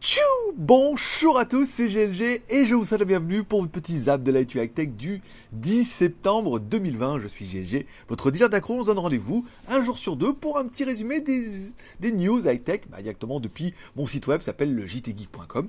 Tchou 0.00 0.20
Bonjour 0.56 1.38
à 1.38 1.44
tous, 1.44 1.64
c'est 1.64 1.88
GLG 1.88 2.42
et 2.48 2.66
je 2.66 2.74
vous 2.74 2.84
souhaite 2.84 3.00
la 3.00 3.06
bienvenue 3.06 3.42
pour 3.42 3.60
votre 3.60 3.72
petit 3.72 3.98
zap 3.98 4.22
de 4.22 4.32
high 4.32 4.72
tech 4.72 4.88
du 4.88 5.20
10 5.52 5.84
septembre 5.84 6.60
2020. 6.60 7.20
Je 7.20 7.28
suis 7.28 7.44
GLG, 7.44 7.86
votre 8.08 8.30
dealer 8.30 8.50
d'accro. 8.50 8.74
On 8.74 8.82
se 8.82 8.86
donne 8.86 8.98
rendez-vous 8.98 9.44
un 9.68 9.82
jour 9.82 9.98
sur 9.98 10.16
deux 10.16 10.32
pour 10.32 10.58
un 10.58 10.66
petit 10.66 10.84
résumé 10.84 11.20
des, 11.20 11.44
des 12.00 12.12
news 12.12 12.40
high 12.46 12.62
tech 12.62 12.82
bah, 12.88 13.02
directement 13.02 13.40
depuis 13.40 13.74
mon 13.96 14.06
site 14.06 14.26
web 14.26 14.42
s'appelle 14.42 14.74
le 14.74 14.86
jtgeek.com. 14.86 15.68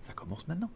Ça 0.00 0.12
commence 0.14 0.48
maintenant. 0.48 0.70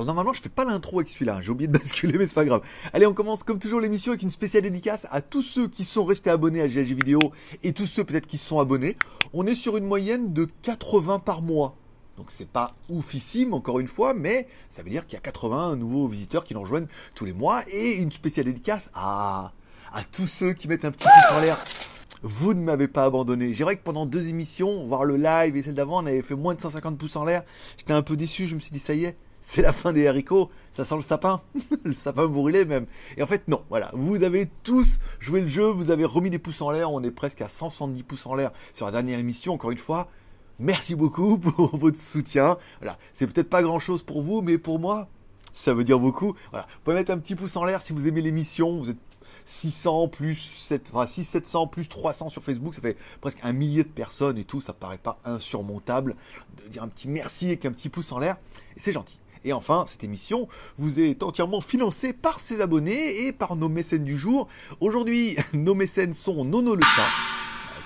Alors 0.00 0.06
normalement 0.06 0.32
je 0.32 0.40
fais 0.40 0.48
pas 0.48 0.64
l'intro 0.64 1.00
avec 1.00 1.10
celui-là, 1.10 1.42
j'ai 1.42 1.50
oublié 1.50 1.68
de 1.68 1.72
basculer 1.78 2.16
mais 2.16 2.26
c'est 2.26 2.32
pas 2.32 2.46
grave. 2.46 2.62
Allez 2.94 3.04
on 3.04 3.12
commence 3.12 3.42
comme 3.42 3.58
toujours 3.58 3.80
l'émission 3.80 4.12
avec 4.12 4.22
une 4.22 4.30
spéciale 4.30 4.62
dédicace 4.62 5.06
à 5.10 5.20
tous 5.20 5.42
ceux 5.42 5.68
qui 5.68 5.84
sont 5.84 6.06
restés 6.06 6.30
abonnés 6.30 6.62
à 6.62 6.68
GLG 6.68 6.94
Vidéo 6.94 7.20
et 7.62 7.74
tous 7.74 7.84
ceux 7.84 8.02
peut-être 8.02 8.26
qui 8.26 8.38
sont 8.38 8.60
abonnés. 8.60 8.96
On 9.34 9.46
est 9.46 9.54
sur 9.54 9.76
une 9.76 9.84
moyenne 9.84 10.32
de 10.32 10.46
80 10.62 11.18
par 11.18 11.42
mois. 11.42 11.76
Donc 12.16 12.30
c'est 12.30 12.48
pas 12.48 12.74
oufissime 12.88 13.52
encore 13.52 13.78
une 13.78 13.88
fois, 13.88 14.14
mais 14.14 14.48
ça 14.70 14.82
veut 14.82 14.88
dire 14.88 15.06
qu'il 15.06 15.16
y 15.16 15.18
a 15.18 15.20
80 15.20 15.76
nouveaux 15.76 16.08
visiteurs 16.08 16.44
qui 16.44 16.54
nous 16.54 16.62
rejoignent 16.62 16.88
tous 17.14 17.26
les 17.26 17.34
mois 17.34 17.62
et 17.70 17.98
une 17.98 18.10
spéciale 18.10 18.46
dédicace 18.46 18.88
à, 18.94 19.52
à 19.92 20.02
tous 20.04 20.26
ceux 20.26 20.54
qui 20.54 20.66
mettent 20.66 20.86
un 20.86 20.92
petit 20.92 21.08
pouce 21.08 21.36
en 21.36 21.40
l'air. 21.42 21.62
Vous 22.22 22.54
ne 22.54 22.62
m'avez 22.62 22.88
pas 22.88 23.04
abandonné. 23.04 23.52
J'ai 23.52 23.64
vrai 23.64 23.76
que 23.76 23.82
pendant 23.82 24.06
deux 24.06 24.28
émissions, 24.28 24.86
voir 24.86 25.04
le 25.04 25.18
live 25.18 25.58
et 25.58 25.62
celle 25.62 25.74
d'avant, 25.74 26.02
on 26.02 26.06
avait 26.06 26.22
fait 26.22 26.34
moins 26.34 26.54
de 26.54 26.60
150 26.62 26.96
pouces 26.96 27.16
en 27.16 27.26
l'air. 27.26 27.42
J'étais 27.76 27.92
un 27.92 28.02
peu 28.02 28.16
déçu, 28.16 28.46
je 28.46 28.54
me 28.54 28.60
suis 28.60 28.70
dit 28.70 28.78
ça 28.78 28.94
y 28.94 29.04
est, 29.04 29.18
c'est 29.40 29.62
la 29.62 29.72
fin 29.72 29.92
des 29.92 30.06
haricots, 30.06 30.50
ça 30.72 30.84
sent 30.84 30.96
le 30.96 31.02
sapin, 31.02 31.40
le 31.84 31.92
sapin 31.92 32.26
brûlé 32.26 32.64
même. 32.64 32.86
Et 33.16 33.22
en 33.22 33.26
fait 33.26 33.48
non, 33.48 33.62
voilà, 33.68 33.90
vous 33.94 34.22
avez 34.22 34.48
tous 34.62 34.98
joué 35.18 35.40
le 35.40 35.46
jeu, 35.46 35.66
vous 35.66 35.90
avez 35.90 36.04
remis 36.04 36.30
des 36.30 36.38
pouces 36.38 36.62
en 36.62 36.70
l'air, 36.70 36.92
on 36.92 37.02
est 37.02 37.10
presque 37.10 37.40
à 37.40 37.48
170 37.48 38.02
pouces 38.02 38.26
en 38.26 38.34
l'air 38.34 38.52
sur 38.72 38.86
la 38.86 38.92
dernière 38.92 39.18
émission, 39.18 39.54
encore 39.54 39.70
une 39.70 39.78
fois. 39.78 40.08
Merci 40.58 40.94
beaucoup 40.94 41.38
pour 41.38 41.76
votre 41.76 42.00
soutien. 42.00 42.58
Voilà, 42.80 42.98
c'est 43.14 43.26
peut-être 43.26 43.48
pas 43.48 43.62
grand-chose 43.62 44.02
pour 44.02 44.22
vous, 44.22 44.42
mais 44.42 44.58
pour 44.58 44.78
moi, 44.78 45.08
ça 45.52 45.74
veut 45.74 45.84
dire 45.84 45.98
beaucoup. 45.98 46.34
Voilà, 46.50 46.66
vous 46.68 46.80
pouvez 46.84 46.96
mettre 46.96 47.10
un 47.10 47.18
petit 47.18 47.34
pouce 47.34 47.56
en 47.56 47.64
l'air 47.64 47.82
si 47.82 47.92
vous 47.92 48.06
aimez 48.06 48.20
l'émission, 48.20 48.76
vous 48.76 48.90
êtes 48.90 48.98
600 49.46 50.08
plus 50.08 50.36
7, 50.36 50.90
enfin 50.92 51.06
6, 51.06 51.24
700 51.24 51.66
plus 51.66 51.88
300 51.88 52.28
sur 52.28 52.42
Facebook, 52.42 52.74
ça 52.74 52.82
fait 52.82 52.96
presque 53.20 53.38
un 53.42 53.52
millier 53.52 53.84
de 53.84 53.88
personnes 53.88 54.38
et 54.38 54.44
tout, 54.44 54.60
ça 54.60 54.72
paraît 54.72 54.98
pas 54.98 55.18
insurmontable 55.24 56.14
de 56.62 56.68
dire 56.68 56.82
un 56.82 56.88
petit 56.88 57.08
merci 57.08 57.46
avec 57.46 57.64
un 57.64 57.72
petit 57.72 57.88
pouce 57.88 58.12
en 58.12 58.18
l'air, 58.18 58.36
et 58.76 58.80
c'est 58.80 58.92
gentil. 58.92 59.18
Et 59.44 59.52
enfin, 59.52 59.84
cette 59.86 60.04
émission 60.04 60.48
vous 60.76 61.00
est 61.00 61.22
entièrement 61.22 61.60
financée 61.60 62.12
par 62.12 62.40
ses 62.40 62.60
abonnés 62.60 63.26
et 63.26 63.32
par 63.32 63.56
nos 63.56 63.68
mécènes 63.68 64.04
du 64.04 64.18
jour. 64.18 64.48
Aujourd'hui, 64.80 65.36
nos 65.54 65.74
mécènes 65.74 66.12
sont 66.12 66.44
Nono 66.44 66.74
le 66.74 66.82
chat, 66.82 67.08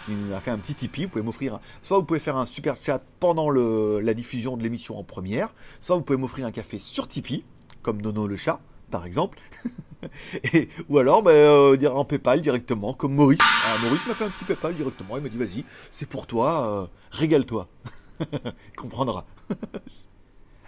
qui 0.07 0.13
nous 0.13 0.35
a 0.35 0.41
fait 0.41 0.51
un 0.51 0.59
petit 0.59 0.75
Tipeee. 0.75 1.05
Vous 1.05 1.11
pouvez 1.11 1.25
m'offrir, 1.25 1.61
soit 1.83 1.99
vous 1.99 2.05
pouvez 2.05 2.21
faire 2.21 2.37
un 2.37 2.47
super 2.47 2.75
chat 2.81 3.01
pendant 3.21 3.51
la 3.51 4.15
diffusion 4.15 4.57
de 4.57 4.63
l'émission 4.63 4.99
en 4.99 5.05
première, 5.05 5.55
soit 5.81 5.97
vous 5.97 6.03
pouvez 6.03 6.19
m'offrir 6.19 6.47
un 6.47 6.53
café 6.53 6.79
sur 6.79 7.07
Tipeee, 7.07 7.45
comme 7.83 8.03
Nono 8.03 8.27
le 8.27 8.37
chat, 8.37 8.61
par 8.91 9.07
exemple. 9.07 9.39
Et, 10.53 10.69
ou 10.89 10.99
alors 10.99 11.23
bah, 11.23 11.31
euh, 11.31 11.89
en 11.89 12.05
PayPal 12.05 12.41
directement, 12.41 12.93
comme 12.93 13.15
Maurice. 13.15 13.41
Ah, 13.41 13.77
Maurice 13.83 14.07
m'a 14.07 14.15
fait 14.15 14.25
un 14.25 14.31
petit 14.31 14.45
PayPal 14.45 14.75
directement. 14.75 15.17
Il 15.17 15.23
m'a 15.23 15.29
dit 15.29 15.39
vas-y, 15.39 15.65
c'est 15.91 16.09
pour 16.09 16.27
toi, 16.27 16.67
euh, 16.67 16.87
régale-toi. 17.11 17.69
Il 18.21 18.77
comprendra. 18.77 19.25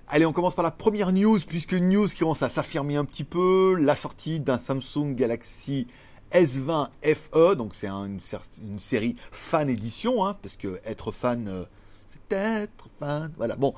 Allez, 0.09 0.25
on 0.25 0.33
commence 0.33 0.55
par 0.55 0.63
la 0.63 0.71
première 0.71 1.11
news, 1.11 1.41
puisque 1.49 1.73
news 1.73 2.07
qui 2.07 2.21
commence 2.21 2.43
à 2.43 2.49
s'affirmer 2.49 2.95
un 2.95 3.05
petit 3.05 3.25
peu, 3.25 3.75
la 3.75 3.97
sortie 3.97 4.39
d'un 4.39 4.57
Samsung 4.57 5.17
Galaxy 5.17 5.89
S20 6.33 6.91
FE, 7.03 7.57
donc 7.57 7.75
c'est 7.75 7.89
un, 7.89 8.05
une, 8.05 8.79
série 8.79 9.17
fan 9.33 9.69
édition, 9.69 10.25
hein, 10.25 10.37
parce 10.41 10.55
que 10.55 10.81
être 10.85 11.11
fan, 11.11 11.49
euh, 11.49 11.65
c'est 12.07 12.37
être 12.37 12.89
fan. 13.01 13.33
Voilà, 13.37 13.57
bon, 13.57 13.75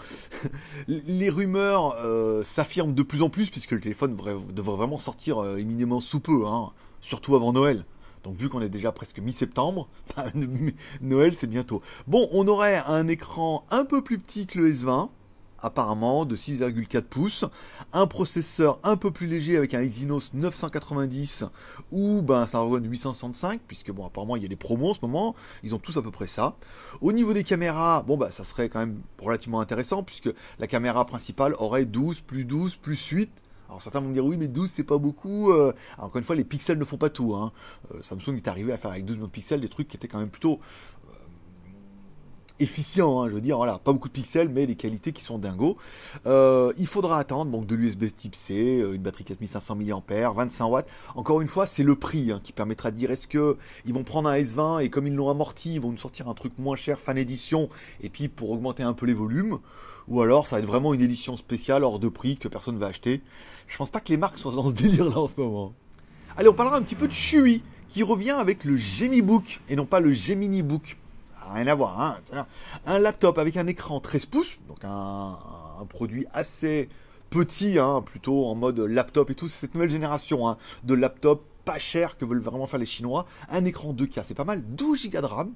les 0.87 1.31
rumeurs 1.31 1.95
euh, 2.05 2.45
s'affirment 2.45 2.93
de 2.93 3.03
plus 3.03 3.23
en 3.23 3.31
plus, 3.31 3.49
puisque 3.49 3.71
le 3.71 3.81
téléphone 3.81 4.15
devrait, 4.15 4.77
vraiment 4.77 4.99
sortir 4.99 5.43
euh, 5.43 5.57
éminemment 5.57 6.01
sous 6.01 6.21
peu, 6.21 6.45
hein, 6.47 6.73
surtout 7.01 7.37
avant 7.37 7.55
Noël. 7.55 7.87
Donc 8.23 8.37
vu 8.37 8.51
qu'on 8.51 8.61
est 8.61 8.69
déjà 8.69 8.93
presque 8.93 9.19
mi-septembre, 9.19 9.89
Noël 11.01 11.35
c'est 11.35 11.47
bientôt. 11.47 11.81
Bon, 12.07 12.29
on 12.33 12.47
aurait 12.49 12.83
un 12.87 13.09
écran 13.09 13.65
un 13.71 13.87
peu 13.87 14.03
plus 14.05 14.19
petit 14.19 14.47
que 14.47 14.59
le 14.59 14.71
S20, 14.71 15.09
apparemment 15.61 16.25
de 16.25 16.37
6,4 16.37 17.03
pouces, 17.03 17.45
un 17.93 18.07
processeur 18.07 18.79
un 18.83 18.97
peu 18.97 19.11
plus 19.11 19.27
léger 19.27 19.57
avec 19.57 19.75
un 19.75 19.81
Exynos 19.81 20.31
990 20.35 21.45
ou 21.93 22.23
ben 22.23 22.41
un 22.41 22.47
Snapdragon 22.47 22.85
865 22.85 23.61
puisque 23.67 23.91
bon 23.91 24.07
apparemment 24.07 24.37
il 24.37 24.43
y 24.43 24.47
a 24.47 24.49
des 24.49 24.57
promos 24.57 24.91
en 24.91 24.95
ce 24.95 25.01
moment, 25.03 25.35
ils 25.63 25.75
ont 25.75 25.79
tous 25.79 25.97
à 25.97 26.03
peu 26.03 26.11
près 26.11 26.27
ça. 26.27 26.57
Au 27.01 27.13
niveau 27.13 27.33
des 27.33 27.45
caméras, 27.45 28.03
bon 28.03 28.17
bah 28.17 28.31
ça 28.33 28.45
serait 28.45 28.69
quand 28.69 28.81
même 28.81 29.01
relativement 29.21 29.61
intéressant 29.61 30.03
puisque 30.03 30.31
la 30.59 30.67
caméra 30.67 31.05
principale 31.05 31.55
aurait 31.59 31.85
12 31.85 32.21
plus 32.21 32.45
12 32.45 32.77
plus 32.77 33.09
8 33.09 33.31
alors 33.69 33.83
certains 33.83 34.01
vont 34.01 34.09
me 34.09 34.15
dire 34.15 34.25
oui 34.25 34.37
mais 34.39 34.49
12 34.49 34.71
c'est 34.71 34.85
pas 34.85 34.99
beaucoup. 34.99 35.53
Alors, 35.53 35.75
encore 35.99 36.17
une 36.17 36.25
fois 36.25 36.37
les 36.37 36.45
pixels 36.45 36.79
ne 36.79 36.85
font 36.85 36.97
pas 36.97 37.11
tout. 37.11 37.35
Hein. 37.35 37.53
Euh, 37.95 37.99
Samsung 38.03 38.37
est 38.37 38.49
arrivé 38.49 38.73
à 38.73 38.79
faire 38.79 38.91
avec 38.91 39.05
12 39.05 39.17
millions 39.17 39.27
de 39.27 39.33
pixels 39.33 39.61
des 39.61 39.69
trucs 39.69 39.89
qui 39.89 39.97
étaient 39.97 40.09
quand 40.09 40.19
même 40.19 40.31
plutôt 40.31 40.59
efficient, 42.61 43.21
hein, 43.21 43.29
je 43.29 43.35
veux 43.35 43.41
dire, 43.41 43.57
voilà, 43.57 43.79
pas 43.79 43.93
beaucoup 43.93 44.09
de 44.09 44.13
pixels, 44.13 44.49
mais 44.49 44.67
des 44.67 44.75
qualités 44.75 45.13
qui 45.13 45.23
sont 45.23 45.39
dingos. 45.39 45.77
Euh, 46.27 46.73
il 46.79 46.87
faudra 46.87 47.19
attendre 47.19 47.51
donc 47.51 47.67
de 47.67 47.75
l'USB 47.75 48.07
type 48.15 48.35
C, 48.35 48.85
une 48.93 49.03
batterie 49.03 49.25
4500 49.25 49.77
mAh, 49.77 50.33
25 50.33 50.67
watts. 50.67 50.89
Encore 51.15 51.41
une 51.41 51.49
fois, 51.49 51.67
c'est 51.67 51.83
le 51.83 51.95
prix 51.95 52.33
hein, 52.33 52.41
qui 52.43 52.53
permettra 52.53 52.91
de 52.91 52.97
dire 52.97 53.11
est-ce 53.11 53.27
que 53.27 53.57
ils 53.87 53.95
vont 53.95 54.05
prendre 54.05 54.29
un 54.29 54.37
S20 54.37 54.83
et 54.83 54.91
comme 54.91 55.07
ils 55.07 55.15
l'ont 55.15 55.31
amorti, 55.31 55.75
ils 55.75 55.81
vont 55.81 55.91
nous 55.91 55.99
sortir 55.99 56.29
un 56.29 56.35
truc 56.35 56.53
moins 56.59 56.77
cher, 56.77 56.99
fan 56.99 57.19
édition, 57.19 57.69
et 58.01 58.09
puis 58.09 58.29
pour 58.29 58.51
augmenter 58.51 58.83
un 58.83 58.93
peu 58.93 59.07
les 59.07 59.15
volumes, 59.15 59.59
ou 60.09 60.21
alors 60.23 60.47
ça 60.47 60.57
va 60.57 60.61
être 60.61 60.69
vraiment 60.69 60.95
une 60.95 61.03
édition 61.03 61.37
spéciale 61.37 61.85
hors 61.85 61.99
de 61.99 62.09
prix 62.09 62.37
que 62.37 62.49
personne 62.49 62.79
va 62.79 62.87
acheter. 62.87 63.23
Je 63.67 63.77
pense 63.77 63.91
pas 63.91 64.01
que 64.01 64.09
les 64.09 64.17
marques 64.17 64.39
soient 64.39 64.55
dans 64.55 64.69
ce 64.69 64.75
délire 64.75 65.09
là 65.09 65.19
en 65.19 65.29
ce 65.29 65.41
moment. 65.41 65.75
Allez, 66.37 66.49
on 66.49 66.55
parlera 66.55 66.77
un 66.77 66.83
petit 66.83 66.95
peu 66.95 67.09
de 67.09 67.13
Shui 67.13 67.63
qui 67.89 68.03
revient 68.03 68.31
avec 68.31 68.65
le 68.65 68.77
Gemini 68.77 69.23
Book 69.23 69.61
et 69.69 69.77
non 69.77 69.87
pas 69.87 70.01
le 70.01 70.13
Gemini 70.13 70.63
Book 70.63 70.97
rien 71.53 71.67
à 71.67 71.75
voir. 71.75 72.01
Hein. 72.01 72.47
Un 72.87 72.99
laptop 72.99 73.39
avec 73.39 73.57
un 73.57 73.67
écran 73.67 74.01
13 74.01 74.27
pouces, 74.27 74.59
donc 74.69 74.79
un, 74.85 75.37
produit 75.89 76.27
assez 76.33 76.89
petit, 77.31 77.79
hein, 77.79 78.03
plutôt 78.05 78.47
en 78.47 78.55
mode 78.55 78.79
laptop 78.81 79.31
et 79.31 79.35
tout. 79.35 79.49
C'est 79.49 79.61
cette 79.61 79.75
nouvelle 79.75 79.91
génération 79.91 80.49
hein, 80.49 80.57
de 80.85 80.95
laptop 80.95 81.45
pas 81.65 81.79
cher 81.79 82.17
que 82.17 82.25
veulent 82.25 82.41
vraiment 82.41 82.67
faire 82.67 82.81
les 82.81 82.87
Chinois. 82.87 83.27
Un 83.51 83.65
écran 83.65 83.93
2K, 83.93 84.23
c'est 84.27 84.35
pas 84.35 84.45
mal. 84.45 84.63
12 84.75 85.11
Go 85.11 85.21
de 85.21 85.27
RAM. 85.27 85.53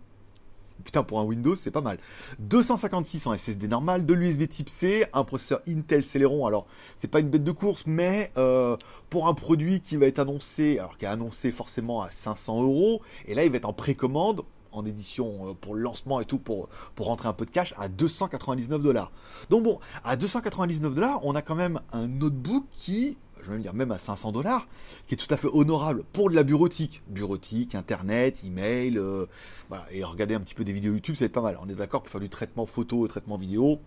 Putain, 0.85 1.03
pour 1.03 1.21
un 1.21 1.25
Windows, 1.25 1.57
c'est 1.57 1.71
pas 1.71 1.81
mal. 1.81 1.99
256 2.41 3.27
en 3.27 3.37
SSD 3.37 3.69
normal, 3.69 4.05
de 4.05 4.15
l'USB 4.15 4.49
type 4.49 4.69
C, 4.69 5.07
un 5.13 5.25
processeur 5.25 5.61
Intel 5.69 6.03
Celeron. 6.03 6.47
Alors, 6.47 6.67
c'est 6.99 7.09
pas 7.09 7.21
une 7.21 7.31
bête 7.31 7.45
de 7.45 7.53
course, 7.53 7.85
mais 7.87 8.31
euh, 8.37 8.77
pour 9.09 9.29
un 9.29 9.35
produit 9.35 9.81
qui 9.81 9.97
va 9.97 10.07
être 10.07 10.19
annoncé, 10.19 10.79
alors 10.79 10.97
qui 10.97 11.05
est 11.05 11.09
annoncé 11.09 11.53
forcément 11.53 12.03
à 12.03 12.11
500 12.11 12.63
euros, 12.63 13.03
et 13.27 13.35
là, 13.35 13.45
il 13.45 13.51
va 13.51 13.57
être 13.57 13.69
en 13.69 13.73
précommande 13.73 14.43
en 14.73 14.85
édition 14.85 15.49
euh, 15.49 15.55
pour 15.55 15.75
le 15.75 15.83
lancement 15.83 16.21
et 16.21 16.25
tout 16.25 16.39
pour, 16.39 16.69
pour 16.95 17.07
rentrer 17.07 17.29
un 17.29 17.33
peu 17.33 17.45
de 17.45 17.51
cash 17.51 17.75
à 17.79 17.89
299 17.89 18.83
dollars. 18.83 19.13
Donc 19.51 19.65
bon, 19.65 19.79
à 20.05 20.17
299 20.17 20.95
dollars, 20.95 21.21
on 21.25 21.35
a 21.35 21.43
quand 21.43 21.55
même 21.55 21.81
un 21.93 22.09
notebook 22.09 22.65
qui, 22.73 23.17
je 23.43 23.51
vais 23.51 23.59
dire 23.59 23.75
même 23.75 23.93
à 23.93 23.99
500 23.99 24.33
dollars, 24.33 24.67
qui 25.07 25.15
est 25.15 25.17
tout 25.17 25.33
à 25.33 25.37
fait 25.37 25.49
honorable 25.49 26.05
pour 26.13 26.31
de 26.31 26.35
la 26.35 26.43
bureautique. 26.43 27.03
Bureautique, 27.09 27.75
internet, 27.75 28.43
email, 28.45 28.99
euh, 28.99 29.27
et 29.91 30.05
regarder 30.05 30.35
un 30.35 30.41
petit 30.41 30.55
peu 30.55 30.65
des 30.65 30.73
vidéos 30.73 30.93
YouTube, 30.93 31.17
ça 31.17 31.21
va 31.21 31.27
être 31.27 31.33
pas 31.33 31.43
mal. 31.43 31.59
On 31.61 31.69
est 31.69 31.75
d'accord 31.75 32.03
pour 32.03 32.11
faire 32.11 32.21
du 32.21 32.29
traitement 32.29 32.67
photo, 32.67 33.07
traitement 33.09 33.37
vidéo, 33.37 33.81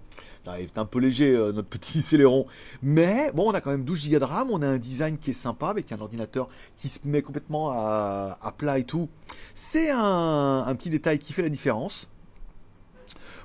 ça 0.44 0.52
va 0.52 0.62
être 0.62 0.78
un 0.78 0.86
peu 0.86 1.00
léger 1.00 1.36
euh, 1.36 1.52
notre 1.52 1.70
petit 1.70 2.02
Celeron. 2.04 2.46
Mais 2.82 3.32
bon, 3.34 3.50
on 3.50 3.54
a 3.54 3.62
quand 3.62 3.72
même 3.72 3.84
12 3.84 4.10
Go 4.10 4.20
de 4.20 4.24
RAM, 4.24 4.50
on 4.52 4.62
a 4.62 4.68
un 4.68 4.78
design 4.78 5.18
qui 5.18 5.32
est 5.32 5.34
sympa 5.34 5.70
avec 5.70 5.92
un 5.92 6.00
ordinateur 6.00 6.50
qui 6.78 6.88
se 6.88 7.00
met 7.06 7.22
complètement 7.22 7.72
à, 7.72 8.54
plat 8.58 8.80
et 8.80 8.84
tout. 8.84 9.10
C'est 9.54 9.90
un, 9.92 10.64
un 10.66 10.76
petit 10.76 10.90
détail 10.90 11.20
qui 11.20 11.34
fait 11.34 11.42
la 11.42 11.50
différence. 11.50 12.10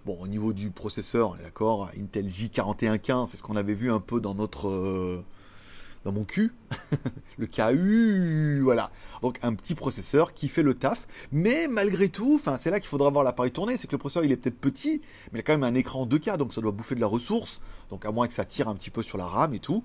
Bon, 0.07 0.17
au 0.19 0.29
niveau 0.29 0.55
du 0.55 0.71
processeur, 0.71 1.37
d'accord, 1.37 1.91
Intel 1.99 2.31
J4115, 2.31 3.27
c'est 3.27 3.37
ce 3.37 3.43
qu'on 3.43 3.57
avait 3.57 3.75
vu 3.75 3.93
un 3.93 4.01
peu 4.01 4.19
dans 4.19 4.35
notre 4.35 4.69
euh, 4.69 5.23
dans 6.05 6.13
mon 6.13 6.25
cul, 6.25 6.53
le 7.39 7.47
KU, 7.47 8.61
voilà. 8.63 8.91
Donc 9.23 9.39
un 9.43 9.55
petit 9.55 9.75
processeur 9.75 10.33
qui 10.33 10.49
fait 10.49 10.63
le 10.63 10.75
taf, 10.75 11.07
mais 11.31 11.69
malgré 11.69 12.09
tout, 12.09 12.41
c'est 12.59 12.71
là 12.71 12.81
qu'il 12.81 12.89
faudra 12.89 13.11
voir 13.11 13.23
l'appareil 13.23 13.51
tourner, 13.51 13.77
c'est 13.77 13.87
que 13.87 13.93
le 13.93 13.99
processeur 13.99 14.25
il 14.25 14.33
est 14.33 14.37
peut-être 14.37 14.59
petit, 14.59 15.03
mais 15.33 15.39
il 15.39 15.41
a 15.41 15.43
quand 15.43 15.53
même 15.53 15.65
un 15.65 15.75
écran 15.75 16.07
2K, 16.07 16.37
donc 16.37 16.55
ça 16.55 16.61
doit 16.61 16.73
bouffer 16.73 16.95
de 16.95 17.01
la 17.01 17.07
ressource, 17.07 17.61
donc 17.91 18.07
à 18.07 18.13
moins 18.13 18.29
que 18.29 18.35
ça 18.35 18.45
tire 18.45 18.69
un 18.69 18.75
petit 18.75 18.91
peu 18.91 19.03
sur 19.03 19.19
la 19.19 19.27
RAM 19.27 19.53
et 19.53 19.59
tout. 19.59 19.85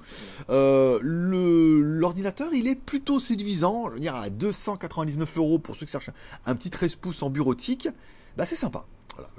Euh, 0.50 1.00
L'ordinateur 1.02 2.54
il 2.54 2.68
est 2.68 2.76
plutôt 2.80 3.20
séduisant, 3.20 3.90
je 3.90 3.94
veux 3.96 4.00
dire 4.00 4.16
à 4.16 4.30
299 4.30 5.38
euros 5.38 5.60
pour 5.60 5.76
ceux 5.76 5.86
qui 5.86 5.92
cherchent 5.92 6.12
un 6.46 6.56
petit 6.56 6.70
13 6.70 6.96
pouces 6.96 7.24
en 7.24 7.30
bureautique, 7.30 7.90
bah 8.38 8.46
c'est 8.46 8.56
sympa. 8.56 8.86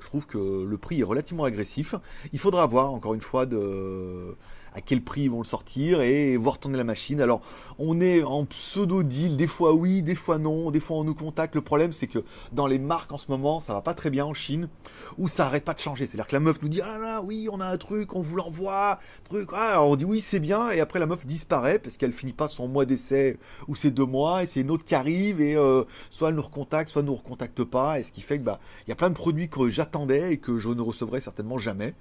Je 0.01 0.07
trouve 0.07 0.27
que 0.27 0.65
le 0.65 0.79
prix 0.79 1.01
est 1.01 1.05
relativement 1.05 1.45
agressif. 1.45 1.95
Il 2.33 2.39
faudra 2.39 2.67
voir 2.67 2.93
encore 2.93 3.13
une 3.13 3.21
fois 3.21 3.45
de 3.45 4.35
à 4.77 4.83
quel 4.83 5.01
prix 5.01 5.23
ils 5.23 5.31
vont 5.31 5.41
le 5.41 5.47
sortir 5.47 6.03
et 6.03 6.37
voir 6.37 6.59
tourner 6.59 6.77
la 6.77 6.85
machine. 6.85 7.23
Alors, 7.23 7.41
on 7.79 7.99
est 7.99 8.23
en 8.23 8.45
pseudo 8.45 9.03
deal, 9.03 9.39
des 9.39 9.47
fois 9.47 9.73
oui, 9.73 10.03
des 10.03 10.15
fois 10.15 10.39
non, 10.39 10.71
des 10.71 10.81
fois 10.81 10.99
on 10.99 11.05
nous 11.05 11.15
contacte. 11.15 11.55
Le 11.55 11.63
problème, 11.63 11.95
c'est 11.95 12.07
que 12.07 12.19
dans 12.53 12.67
les 12.67 12.79
marques 12.79 13.11
en 13.11 13.19
ce 13.19 13.31
moment, 13.31 13.61
ça 13.61 13.73
va 13.73 13.81
pas 13.81 13.95
très 13.95 14.11
bien 14.11 14.27
en 14.27 14.35
Chine, 14.35 14.69
où 15.17 15.29
ça 15.29 15.47
arrête 15.47 15.65
pas 15.65 15.73
de 15.73 15.79
changer. 15.79 16.07
C'est-à-dire 16.07 16.27
que 16.27 16.35
la 16.35 16.41
meuf 16.41 16.61
nous 16.61 16.69
dit 16.69 16.83
ah 16.83 16.99
là 16.99 17.23
oui, 17.23 17.49
on 17.51 17.61
a 17.61 17.67
un 17.67 17.79
truc, 17.79 18.15
on 18.15 18.21
vous 18.21 18.37
l'envoie, 18.37 18.99
truc. 19.25 19.49
Ah, 19.55 19.83
on 19.83 19.97
dit 19.97 20.05
oui, 20.05 20.21
c'est 20.21 20.41
bien, 20.41 20.71
et 20.71 20.81
après 20.81 20.99
la 20.99 21.07
meuf 21.07 21.25
disparaît 21.25 21.79
parce 21.79 21.97
qu'elle 21.97 22.13
finit 22.13 22.35
pas 22.35 22.49
son 22.49 22.69
mois 22.69 22.85
d'essai 22.85 23.39
ou 23.69 23.75
ses 23.75 23.91
deux 23.91 24.05
mois, 24.05 24.43
et 24.43 24.47
c'est 24.47 24.61
une 24.61 24.71
autre 24.71 24.85
qui 24.85 24.95
arrive 24.95 25.41
et 25.41 25.57
euh, 25.57 25.85
soit 26.11 26.29
elle 26.29 26.35
nous 26.35 26.43
recontacte, 26.43 26.91
soit 26.91 27.01
elle 27.01 27.07
nous 27.07 27.15
recontacte 27.15 27.65
pas, 27.65 27.99
et 27.99 28.03
ce 28.03 28.13
qui 28.13 28.21
fait 28.21 28.39
que 28.39 28.45
bah 28.45 28.61
il 28.87 28.91
y 28.91 28.93
a 28.93 28.97
plein 28.97 29.09
de 29.09 29.15
produits 29.15 29.49
que 29.49 29.71
j'attendais 29.71 30.35
et 30.35 30.37
que 30.37 30.59
je 30.59 30.69
ne 30.69 30.83
recevrai 30.83 31.23
certainement 31.23 31.57
jamais. 31.57 31.95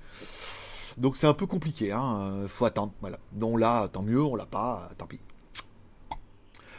Donc 0.97 1.17
c'est 1.17 1.27
un 1.27 1.33
peu 1.33 1.45
compliqué, 1.45 1.91
hein. 1.91 2.19
Euh, 2.21 2.47
faut 2.47 2.65
attendre. 2.65 2.93
Voilà. 3.01 3.19
Donc 3.33 3.59
là, 3.59 3.87
tant 3.87 4.01
mieux, 4.01 4.23
on 4.23 4.35
l'a 4.35 4.45
pas, 4.45 4.89
tant 4.97 5.07
pis. 5.07 5.19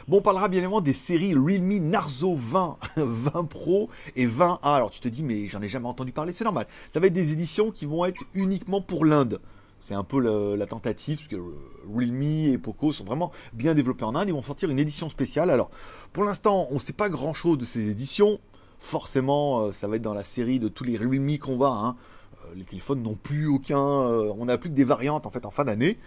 Bon, 0.07 0.19
on 0.19 0.21
parlera 0.21 0.47
bien 0.47 0.59
évidemment 0.59 0.79
des 0.79 0.93
séries 0.93 1.33
Realme 1.35 1.89
Narzo 1.89 2.33
20, 2.33 2.77
20 2.95 3.43
Pro 3.49 3.89
et 4.15 4.25
20A. 4.25 4.59
Alors 4.63 4.89
tu 4.89 5.01
te 5.01 5.07
dis, 5.09 5.21
mais 5.21 5.47
j'en 5.47 5.61
ai 5.61 5.67
jamais 5.67 5.87
entendu 5.87 6.13
parler, 6.13 6.31
c'est 6.31 6.45
normal. 6.45 6.65
Ça 6.91 6.99
va 6.99 7.07
être 7.07 7.13
des 7.13 7.33
éditions 7.33 7.71
qui 7.71 7.85
vont 7.85 8.05
être 8.05 8.23
uniquement 8.33 8.81
pour 8.81 9.03
l'Inde. 9.03 9.41
C'est 9.79 9.93
un 9.93 10.03
peu 10.03 10.55
la 10.55 10.65
tentative, 10.65 11.17
parce 11.17 11.27
que 11.27 11.35
Realme 11.93 12.23
et 12.23 12.57
Poco 12.57 12.93
sont 12.93 13.03
vraiment 13.03 13.31
bien 13.53 13.75
développés 13.75 14.05
en 14.05 14.15
Inde. 14.15 14.29
Ils 14.29 14.33
vont 14.33 14.41
sortir 14.41 14.69
une 14.69 14.79
édition 14.79 15.09
spéciale. 15.09 15.51
Alors, 15.51 15.69
pour 16.13 16.23
l'instant, 16.23 16.67
on 16.71 16.75
ne 16.75 16.79
sait 16.79 16.93
pas 16.93 17.09
grand-chose 17.09 17.57
de 17.57 17.65
ces 17.65 17.89
éditions. 17.89 18.39
Forcément, 18.79 19.61
euh, 19.61 19.71
ça 19.71 19.87
va 19.87 19.97
être 19.97 20.01
dans 20.01 20.13
la 20.13 20.23
série 20.23 20.59
de 20.59 20.67
tous 20.67 20.83
les 20.83 20.97
Realme 20.97 21.37
qu'on 21.37 21.57
va. 21.57 21.67
Hein. 21.67 21.95
Euh, 22.47 22.55
les 22.55 22.63
téléphones 22.63 23.01
n'ont 23.01 23.15
plus 23.15 23.47
aucun, 23.47 23.79
euh, 23.79 24.33
on 24.37 24.45
n'a 24.45 24.57
plus 24.57 24.69
que 24.69 24.75
des 24.75 24.83
variantes 24.83 25.25
en 25.25 25.31
fait 25.31 25.45
en 25.45 25.51
fin 25.51 25.65
d'année. 25.65 25.97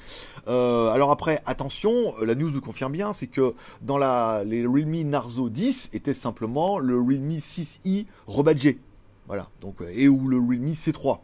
Euh, 0.49 0.89
alors 0.89 1.11
après, 1.11 1.41
attention, 1.47 2.15
la 2.23 2.35
news 2.35 2.51
nous 2.51 2.61
confirme 2.61 2.93
bien, 2.93 3.13
c'est 3.13 3.27
que 3.27 3.55
dans 3.83 3.99
les 4.45 4.67
Realme 4.67 5.03
Narzo 5.03 5.49
10 5.49 5.91
était 5.93 6.15
simplement 6.15 6.79
le 6.79 6.99
Realme 6.99 7.31
6i 7.31 8.07
rebadgé, 8.27 8.79
voilà, 9.27 9.49
donc 9.61 9.77
et 9.93 10.09
ou 10.09 10.29
le 10.29 10.39
Realme 10.39 10.69
C3. 10.69 11.19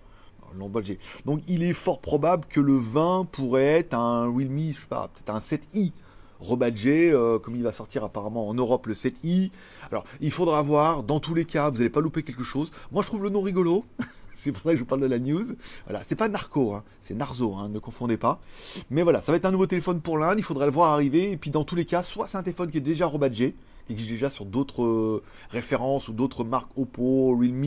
Donc 1.26 1.42
il 1.48 1.62
est 1.62 1.74
fort 1.74 2.00
probable 2.00 2.46
que 2.48 2.60
le 2.60 2.78
20 2.78 3.26
pourrait 3.30 3.64
être 3.64 3.94
un 3.94 4.24
Realme, 4.24 4.72
je 4.74 4.80
sais 4.80 4.86
pas, 4.88 5.10
peut-être 5.12 5.30
un 5.30 5.40
7i 5.40 5.92
rebadgé, 6.40 7.12
comme 7.42 7.56
il 7.56 7.62
va 7.62 7.72
sortir 7.72 8.04
apparemment 8.04 8.48
en 8.48 8.54
Europe 8.54 8.86
le 8.86 8.94
7i. 8.94 9.50
Alors, 9.90 10.04
il 10.20 10.30
faudra 10.30 10.62
voir, 10.62 11.02
dans 11.02 11.20
tous 11.20 11.34
les 11.34 11.44
cas, 11.44 11.68
vous 11.68 11.78
n'allez 11.78 11.90
pas 11.90 12.00
louper 12.00 12.22
quelque 12.22 12.44
chose. 12.44 12.70
Moi, 12.90 13.02
je 13.02 13.08
trouve 13.08 13.22
le 13.22 13.30
nom 13.30 13.42
rigolo. 13.42 13.84
c'est 14.36 14.52
pour 14.52 14.62
ça 14.62 14.70
que 14.70 14.76
je 14.76 14.80
vous 14.80 14.86
parle 14.86 15.00
de 15.00 15.06
la 15.06 15.18
news. 15.18 15.44
Voilà, 15.86 16.02
c'est 16.04 16.14
pas 16.14 16.28
Narco, 16.28 16.74
hein, 16.74 16.84
c'est 17.00 17.14
Narzo, 17.14 17.54
hein, 17.54 17.68
ne 17.68 17.78
confondez 17.78 18.16
pas. 18.16 18.40
Mais 18.90 19.02
voilà, 19.02 19.20
ça 19.22 19.32
va 19.32 19.36
être 19.36 19.46
un 19.46 19.50
nouveau 19.50 19.66
téléphone 19.66 20.00
pour 20.00 20.18
l'Inde, 20.18 20.38
il 20.38 20.44
faudrait 20.44 20.66
le 20.66 20.72
voir 20.72 20.92
arriver. 20.92 21.32
Et 21.32 21.36
puis 21.36 21.50
dans 21.50 21.64
tous 21.64 21.74
les 21.74 21.84
cas, 21.84 22.02
soit 22.02 22.28
c'est 22.28 22.36
un 22.36 22.42
téléphone 22.42 22.70
qui 22.70 22.78
est 22.78 22.82
déjà 22.82 23.06
rebadgé, 23.06 23.54
qui 23.86 23.92
existe 23.94 24.10
déjà 24.10 24.30
sur 24.30 24.44
d'autres 24.44 24.84
euh, 24.84 25.22
références 25.50 26.08
ou 26.08 26.12
d'autres 26.12 26.44
marques 26.44 26.76
Oppo, 26.76 27.36
Realme, 27.36 27.64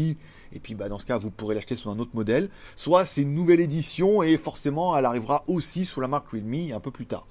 et 0.51 0.59
puis 0.61 0.75
bah, 0.75 0.89
dans 0.89 0.99
ce 0.99 1.05
cas 1.05 1.17
vous 1.17 1.31
pourrez 1.31 1.55
l'acheter 1.55 1.75
sur 1.75 1.89
un 1.89 1.99
autre 1.99 2.11
modèle, 2.13 2.49
soit 2.75 3.05
c'est 3.05 3.23
une 3.23 3.33
nouvelle 3.33 3.59
édition 3.59 4.21
et 4.21 4.37
forcément 4.37 4.95
elle 4.97 5.05
arrivera 5.05 5.43
aussi 5.47 5.85
sous 5.85 6.01
la 6.01 6.07
marque 6.07 6.29
Realme 6.31 6.71
un 6.73 6.79
peu 6.79 6.91
plus 6.91 7.05
tard. 7.05 7.27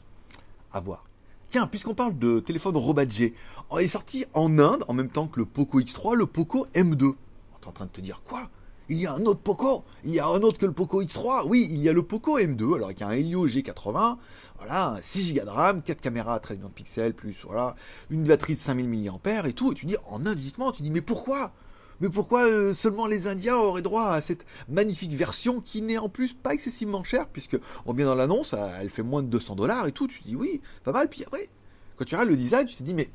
À 0.73 0.81
voir. 0.81 1.05
Tiens, 1.49 1.67
puisqu'on 1.67 1.95
parle 1.95 2.19
de 2.19 2.41
téléphone 2.41 2.77
rebadgé, 2.77 3.33
on 3.71 3.79
est 3.79 3.89
sorti 3.89 4.27
en 4.35 4.59
Inde 4.59 4.85
en 4.87 4.93
même 4.93 5.09
temps 5.09 5.29
que 5.29 5.41
le 5.41 5.47
Poco 5.47 5.81
X3, 5.81 6.15
le 6.15 6.27
Poco 6.27 6.67
M2. 6.75 7.05
On 7.05 7.09
est 7.09 7.67
en 7.67 7.73
train 7.73 7.87
de 7.87 7.91
te 7.91 8.03
dire 8.03 8.23
quoi? 8.23 8.51
Il 8.89 8.99
y 8.99 9.07
a 9.07 9.13
un 9.13 9.25
autre 9.27 9.41
Poco, 9.41 9.85
il 10.05 10.15
y 10.15 10.19
a 10.19 10.27
un 10.27 10.41
autre 10.41 10.59
que 10.59 10.67
le 10.67 10.73
Poco 10.73 11.03
X3, 11.03 11.47
oui, 11.47 11.69
il 11.71 11.83
y 11.83 11.89
a 11.89 11.93
le 11.93 12.03
Poco 12.03 12.39
M2, 12.39 12.75
alors 12.75 12.87
avec 12.87 13.03
un 13.03 13.11
Helio 13.11 13.47
G80, 13.47 14.17
voilà, 14.57 14.97
6 15.03 15.35
Go 15.35 15.45
de 15.45 15.51
RAM, 15.51 15.83
4 15.83 16.01
caméras 16.01 16.41
13 16.41 16.59
millions 16.59 16.69
de 16.69 16.75
pixels, 16.75 17.15
plus 17.15 17.43
voilà, 17.45 17.77
une 18.11 18.25
batterie 18.25 18.55
de 18.55 18.59
5000 18.59 18.89
mAh 18.89 19.49
et 19.49 19.53
tout, 19.53 19.73
et 19.73 19.75
tu 19.75 19.87
dis 19.87 19.97
en 20.09 20.25
indiquement, 20.27 20.73
tu 20.73 20.83
dis 20.83 20.91
mais 20.91 21.03
pourquoi? 21.03 21.53
Mais 22.01 22.09
pourquoi 22.09 22.47
euh, 22.47 22.75
seulement 22.75 23.07
les 23.07 23.27
Indiens 23.27 23.57
auraient 23.57 23.83
droit 23.83 24.07
à 24.07 24.21
cette 24.21 24.47
magnifique 24.69 25.13
version 25.13 25.61
qui 25.61 25.83
n'est 25.83 25.99
en 25.99 26.09
plus 26.09 26.33
pas 26.33 26.55
excessivement 26.55 27.03
chère, 27.03 27.27
puisque 27.29 27.59
on 27.87 27.93
vient 27.93 28.07
dans 28.07 28.15
l'annonce, 28.15 28.55
elle 28.81 28.89
fait 28.89 29.03
moins 29.03 29.23
de 29.23 29.29
200 29.29 29.57
dollars 29.57 29.87
et 29.87 29.93
tout, 29.93 30.07
tu 30.07 30.23
te 30.23 30.29
dis 30.29 30.37
oui, 30.37 30.61
pas 30.85 30.93
mal, 30.93 31.09
puis 31.09 31.25
après, 31.25 31.49
quand 31.97 32.05
tu 32.05 32.15
regardes 32.15 32.31
le 32.31 32.37
design, 32.37 32.67
tu 32.67 32.77
te 32.77 32.83
dis 32.83 32.95
mais 32.95 33.11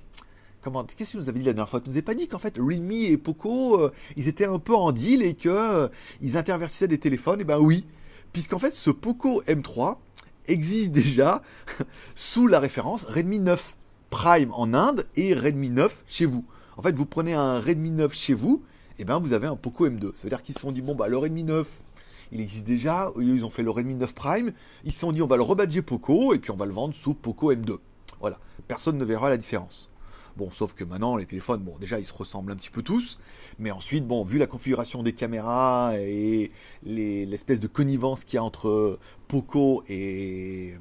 comment 0.63 0.83
qu'est-ce 0.83 1.13
que 1.13 1.17
vous 1.17 1.29
avez 1.29 1.39
dit 1.39 1.45
la 1.45 1.53
dernière 1.53 1.69
fois? 1.69 1.81
Tu 1.81 1.89
nous 1.89 1.95
avez 1.95 2.01
pas 2.01 2.15
dit 2.15 2.27
qu'en 2.27 2.39
fait 2.39 2.57
Realme 2.57 2.91
et 2.91 3.17
Poco 3.17 3.79
euh, 3.79 3.91
ils 4.15 4.27
étaient 4.27 4.45
un 4.45 4.59
peu 4.59 4.73
en 4.73 4.91
deal 4.91 5.21
et 5.21 5.33
que 5.33 5.49
euh, 5.49 5.87
ils 6.21 6.37
intervertissaient 6.37 6.87
des 6.87 6.97
téléphones? 6.97 7.39
Et 7.39 7.43
eh 7.43 7.45
ben 7.45 7.59
oui, 7.59 7.85
puisqu'en 8.31 8.59
fait 8.59 8.73
ce 8.73 8.89
Poco 8.89 9.43
M3 9.43 9.97
existe 10.47 10.91
déjà 10.91 11.41
sous 12.15 12.47
la 12.47 12.59
référence 12.59 13.03
Redmi 13.03 13.39
9 13.39 13.75
Prime 14.09 14.51
en 14.53 14.73
Inde 14.73 15.05
et 15.15 15.33
Redmi 15.33 15.69
9 15.69 16.03
chez 16.07 16.25
vous. 16.25 16.45
En 16.77 16.81
fait, 16.81 16.95
vous 16.95 17.05
prenez 17.05 17.33
un 17.33 17.59
Redmi 17.59 17.91
9 17.91 18.13
chez 18.13 18.33
vous, 18.33 18.63
et 18.97 19.01
eh 19.01 19.05
ben 19.05 19.19
vous 19.19 19.33
avez 19.33 19.47
un 19.47 19.55
Poco 19.55 19.87
M2. 19.87 20.15
Ça 20.15 20.23
veut 20.23 20.29
dire 20.29 20.41
qu'ils 20.41 20.55
se 20.55 20.61
sont 20.61 20.71
dit 20.71 20.81
bon 20.81 20.95
bah 20.95 21.07
le 21.07 21.17
Redmi 21.17 21.43
9 21.43 21.67
il 22.31 22.41
existe 22.41 22.63
déjà, 22.63 23.11
ils 23.19 23.45
ont 23.45 23.51
fait 23.51 23.61
le 23.61 23.69
Redmi 23.69 23.93
9 23.93 24.13
Prime, 24.15 24.53
ils 24.85 24.91
se 24.91 24.99
sont 24.99 25.11
dit 25.11 25.21
on 25.21 25.27
va 25.27 25.35
le 25.35 25.43
rebadger 25.43 25.83
Poco 25.83 26.33
et 26.33 26.39
puis 26.39 26.49
on 26.49 26.55
va 26.55 26.65
le 26.65 26.73
vendre 26.73 26.95
sous 26.95 27.13
Poco 27.13 27.53
M2. 27.53 27.77
Voilà, 28.19 28.39
personne 28.67 28.97
ne 28.97 29.05
verra 29.05 29.29
la 29.29 29.37
différence. 29.37 29.89
Bon, 30.35 30.49
sauf 30.49 30.73
que 30.73 30.83
maintenant, 30.83 31.15
les 31.15 31.25
téléphones, 31.25 31.61
bon, 31.61 31.77
déjà, 31.79 31.99
ils 31.99 32.05
se 32.05 32.13
ressemblent 32.13 32.51
un 32.51 32.55
petit 32.55 32.71
peu 32.71 32.81
tous. 32.81 33.19
Mais 33.59 33.71
ensuite, 33.71 34.07
bon, 34.07 34.23
vu 34.23 34.37
la 34.39 34.47
configuration 34.47 35.03
des 35.03 35.13
caméras 35.13 35.93
et 35.97 36.51
l'espèce 36.83 37.59
de 37.59 37.67
connivence 37.67 38.23
qu'il 38.23 38.37
y 38.37 38.39
a 38.39 38.43
entre 38.43 38.99
Poco 39.27 39.83
et, 39.87 40.73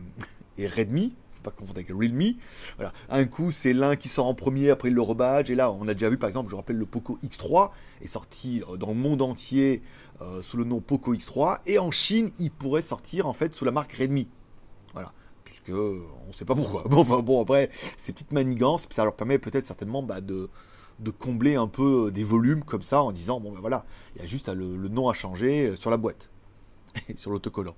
et 0.58 0.66
Redmi, 0.66 1.14
faut 1.42 1.42
pas 1.42 1.50
confondre 1.50 1.78
avec 1.78 1.90
Realme. 1.90 2.34
Voilà. 2.76 2.92
Un 3.10 3.24
coup, 3.26 3.50
c'est 3.50 3.72
l'un 3.72 3.96
qui 3.96 4.08
sort 4.08 4.26
en 4.26 4.34
premier, 4.34 4.70
après 4.70 4.90
le 4.90 5.02
rebadge. 5.02 5.50
Et 5.50 5.54
là, 5.54 5.70
on 5.70 5.86
a 5.88 5.92
déjà 5.94 6.08
vu, 6.08 6.16
par 6.16 6.28
exemple, 6.28 6.50
je 6.50 6.56
rappelle, 6.56 6.76
le 6.76 6.86
Poco 6.86 7.18
X3 7.22 7.70
est 8.00 8.08
sorti 8.08 8.62
euh, 8.70 8.76
dans 8.76 8.88
le 8.88 8.94
monde 8.94 9.20
entier 9.20 9.82
euh, 10.22 10.40
sous 10.40 10.56
le 10.56 10.64
nom 10.64 10.80
Poco 10.80 11.14
X3. 11.14 11.58
Et 11.66 11.78
en 11.78 11.90
Chine, 11.90 12.30
il 12.38 12.50
pourrait 12.50 12.82
sortir, 12.82 13.26
en 13.26 13.32
fait, 13.32 13.54
sous 13.54 13.64
la 13.64 13.72
marque 13.72 13.92
Redmi. 13.92 14.28
Voilà 14.94 15.12
que 15.64 16.00
on 16.28 16.32
sait 16.32 16.44
pas 16.44 16.54
pourquoi. 16.54 16.84
Bon, 16.88 17.00
enfin, 17.00 17.20
bon 17.20 17.42
après, 17.42 17.70
ces 17.96 18.12
petites 18.12 18.32
manigances, 18.32 18.86
ça 18.90 19.04
leur 19.04 19.14
permet 19.14 19.38
peut-être 19.38 19.66
certainement 19.66 20.02
bah, 20.02 20.20
de, 20.20 20.48
combler 21.18 21.56
un 21.56 21.68
peu 21.68 22.10
des 22.12 22.24
volumes 22.24 22.64
comme 22.64 22.82
ça 22.82 23.02
en 23.02 23.12
disant 23.12 23.40
bon 23.40 23.52
ben 23.52 23.60
voilà, 23.60 23.84
il 24.14 24.22
y 24.22 24.24
a 24.24 24.28
juste 24.28 24.48
le, 24.48 24.88
nom 24.88 25.08
à 25.08 25.14
changer 25.14 25.74
sur 25.76 25.90
la 25.90 25.96
boîte 25.96 26.30
et 27.08 27.16
sur 27.16 27.30
l'autocollant. 27.30 27.74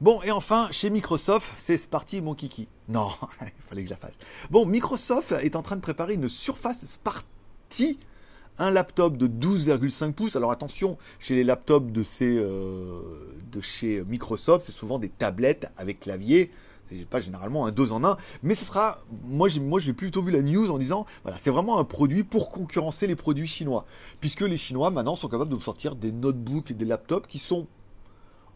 Bon, 0.00 0.20
et 0.22 0.32
enfin, 0.32 0.68
chez 0.70 0.90
Microsoft, 0.90 1.52
c'est 1.56 1.88
parti 1.88 2.20
mon 2.20 2.34
kiki. 2.34 2.68
Non, 2.88 3.10
il 3.42 3.50
fallait 3.68 3.82
que 3.82 3.88
je 3.88 3.94
la 3.94 4.00
fasse. 4.00 4.16
Bon, 4.50 4.66
Microsoft 4.66 5.32
est 5.32 5.56
en 5.56 5.62
train 5.62 5.76
de 5.76 5.80
préparer 5.80 6.14
une 6.14 6.28
Surface 6.28 6.84
Sparty, 6.84 7.98
un 8.58 8.70
laptop 8.70 9.16
de 9.16 9.28
12,5 9.28 10.12
pouces. 10.12 10.36
Alors 10.36 10.50
attention, 10.50 10.98
chez 11.18 11.34
les 11.34 11.44
laptops 11.44 11.92
de, 11.92 12.04
euh, 12.22 13.00
de 13.50 13.60
chez 13.60 14.02
Microsoft, 14.04 14.66
c'est 14.66 14.72
souvent 14.72 14.98
des 14.98 15.08
tablettes 15.08 15.68
avec 15.76 16.00
clavier 16.00 16.50
c'est 16.88 17.04
pas 17.06 17.20
généralement 17.20 17.66
un 17.66 17.72
deux 17.72 17.92
en 17.92 18.04
un, 18.04 18.16
mais 18.42 18.54
ce 18.54 18.64
sera, 18.64 18.98
moi 19.24 19.48
j'ai, 19.48 19.60
moi 19.60 19.78
j'ai 19.78 19.92
plutôt 19.92 20.22
vu 20.22 20.32
la 20.32 20.42
news 20.42 20.70
en 20.70 20.78
disant, 20.78 21.06
voilà, 21.22 21.38
c'est 21.38 21.50
vraiment 21.50 21.78
un 21.78 21.84
produit 21.84 22.24
pour 22.24 22.50
concurrencer 22.50 23.06
les 23.06 23.16
produits 23.16 23.46
chinois, 23.46 23.84
puisque 24.20 24.42
les 24.42 24.56
Chinois 24.56 24.90
maintenant 24.90 25.16
sont 25.16 25.28
capables 25.28 25.50
de 25.50 25.56
vous 25.56 25.62
sortir 25.62 25.94
des 25.96 26.12
notebooks 26.12 26.70
et 26.70 26.74
des 26.74 26.84
laptops 26.84 27.26
qui 27.28 27.38
sont 27.38 27.66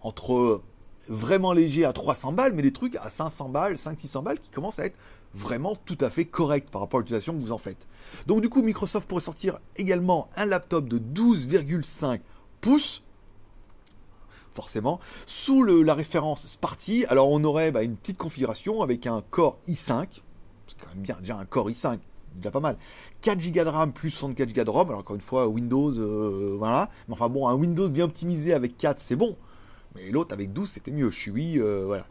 entre 0.02 0.62
vraiment 1.08 1.52
légers 1.52 1.84
à 1.84 1.92
300 1.92 2.32
balles, 2.32 2.52
mais 2.54 2.62
des 2.62 2.72
trucs 2.72 2.96
à 2.96 3.10
500 3.10 3.48
balles, 3.48 3.74
500-600 3.74 4.22
balles 4.22 4.38
qui 4.38 4.50
commencent 4.50 4.78
à 4.78 4.86
être 4.86 4.96
vraiment 5.34 5.76
tout 5.76 5.98
à 6.00 6.10
fait 6.10 6.24
corrects 6.24 6.70
par 6.70 6.80
rapport 6.80 6.98
à 6.98 7.00
l'utilisation 7.00 7.34
que 7.34 7.40
vous 7.40 7.52
en 7.52 7.58
faites. 7.58 7.86
Donc 8.26 8.40
du 8.40 8.48
coup, 8.48 8.62
Microsoft 8.62 9.08
pourrait 9.08 9.22
sortir 9.22 9.58
également 9.76 10.28
un 10.36 10.44
laptop 10.44 10.88
de 10.88 10.98
12,5 10.98 12.20
pouces 12.60 13.02
forcément. 14.58 14.98
Sous 15.24 15.62
la 15.62 15.94
référence 15.94 16.48
Sparty, 16.48 17.04
alors 17.08 17.30
on 17.30 17.44
aurait 17.44 17.70
bah, 17.70 17.84
une 17.84 17.96
petite 17.96 18.18
configuration 18.18 18.82
avec 18.82 19.06
un 19.06 19.22
Core 19.30 19.56
i5, 19.68 20.08
c'est 20.66 20.80
quand 20.80 20.88
même 20.88 21.02
bien, 21.04 21.16
déjà 21.20 21.38
un 21.38 21.44
Core 21.44 21.70
i5, 21.70 21.98
déjà 22.34 22.50
pas 22.50 22.58
mal. 22.58 22.76
4 23.22 23.52
Go 23.52 23.62
de 23.62 23.68
RAM 23.68 23.92
plus 23.92 24.10
64 24.10 24.52
Go 24.52 24.64
de 24.64 24.70
ROM, 24.70 24.88
alors 24.88 25.00
encore 25.00 25.14
une 25.14 25.22
fois 25.22 25.46
Windows, 25.46 25.92
euh, 25.92 26.56
voilà. 26.58 26.90
Mais 27.06 27.14
enfin 27.14 27.28
bon, 27.28 27.46
un 27.46 27.54
Windows 27.54 27.88
bien 27.88 28.06
optimisé 28.06 28.52
avec 28.52 28.76
4 28.76 28.98
c'est 28.98 29.14
bon, 29.14 29.36
mais 29.94 30.10
l'autre 30.10 30.34
avec 30.34 30.52
12 30.52 30.68
c'était 30.68 30.90
mieux, 30.90 31.10
je 31.10 31.18
suis, 31.20 31.60
euh, 31.60 31.84
voilà. 31.86 32.04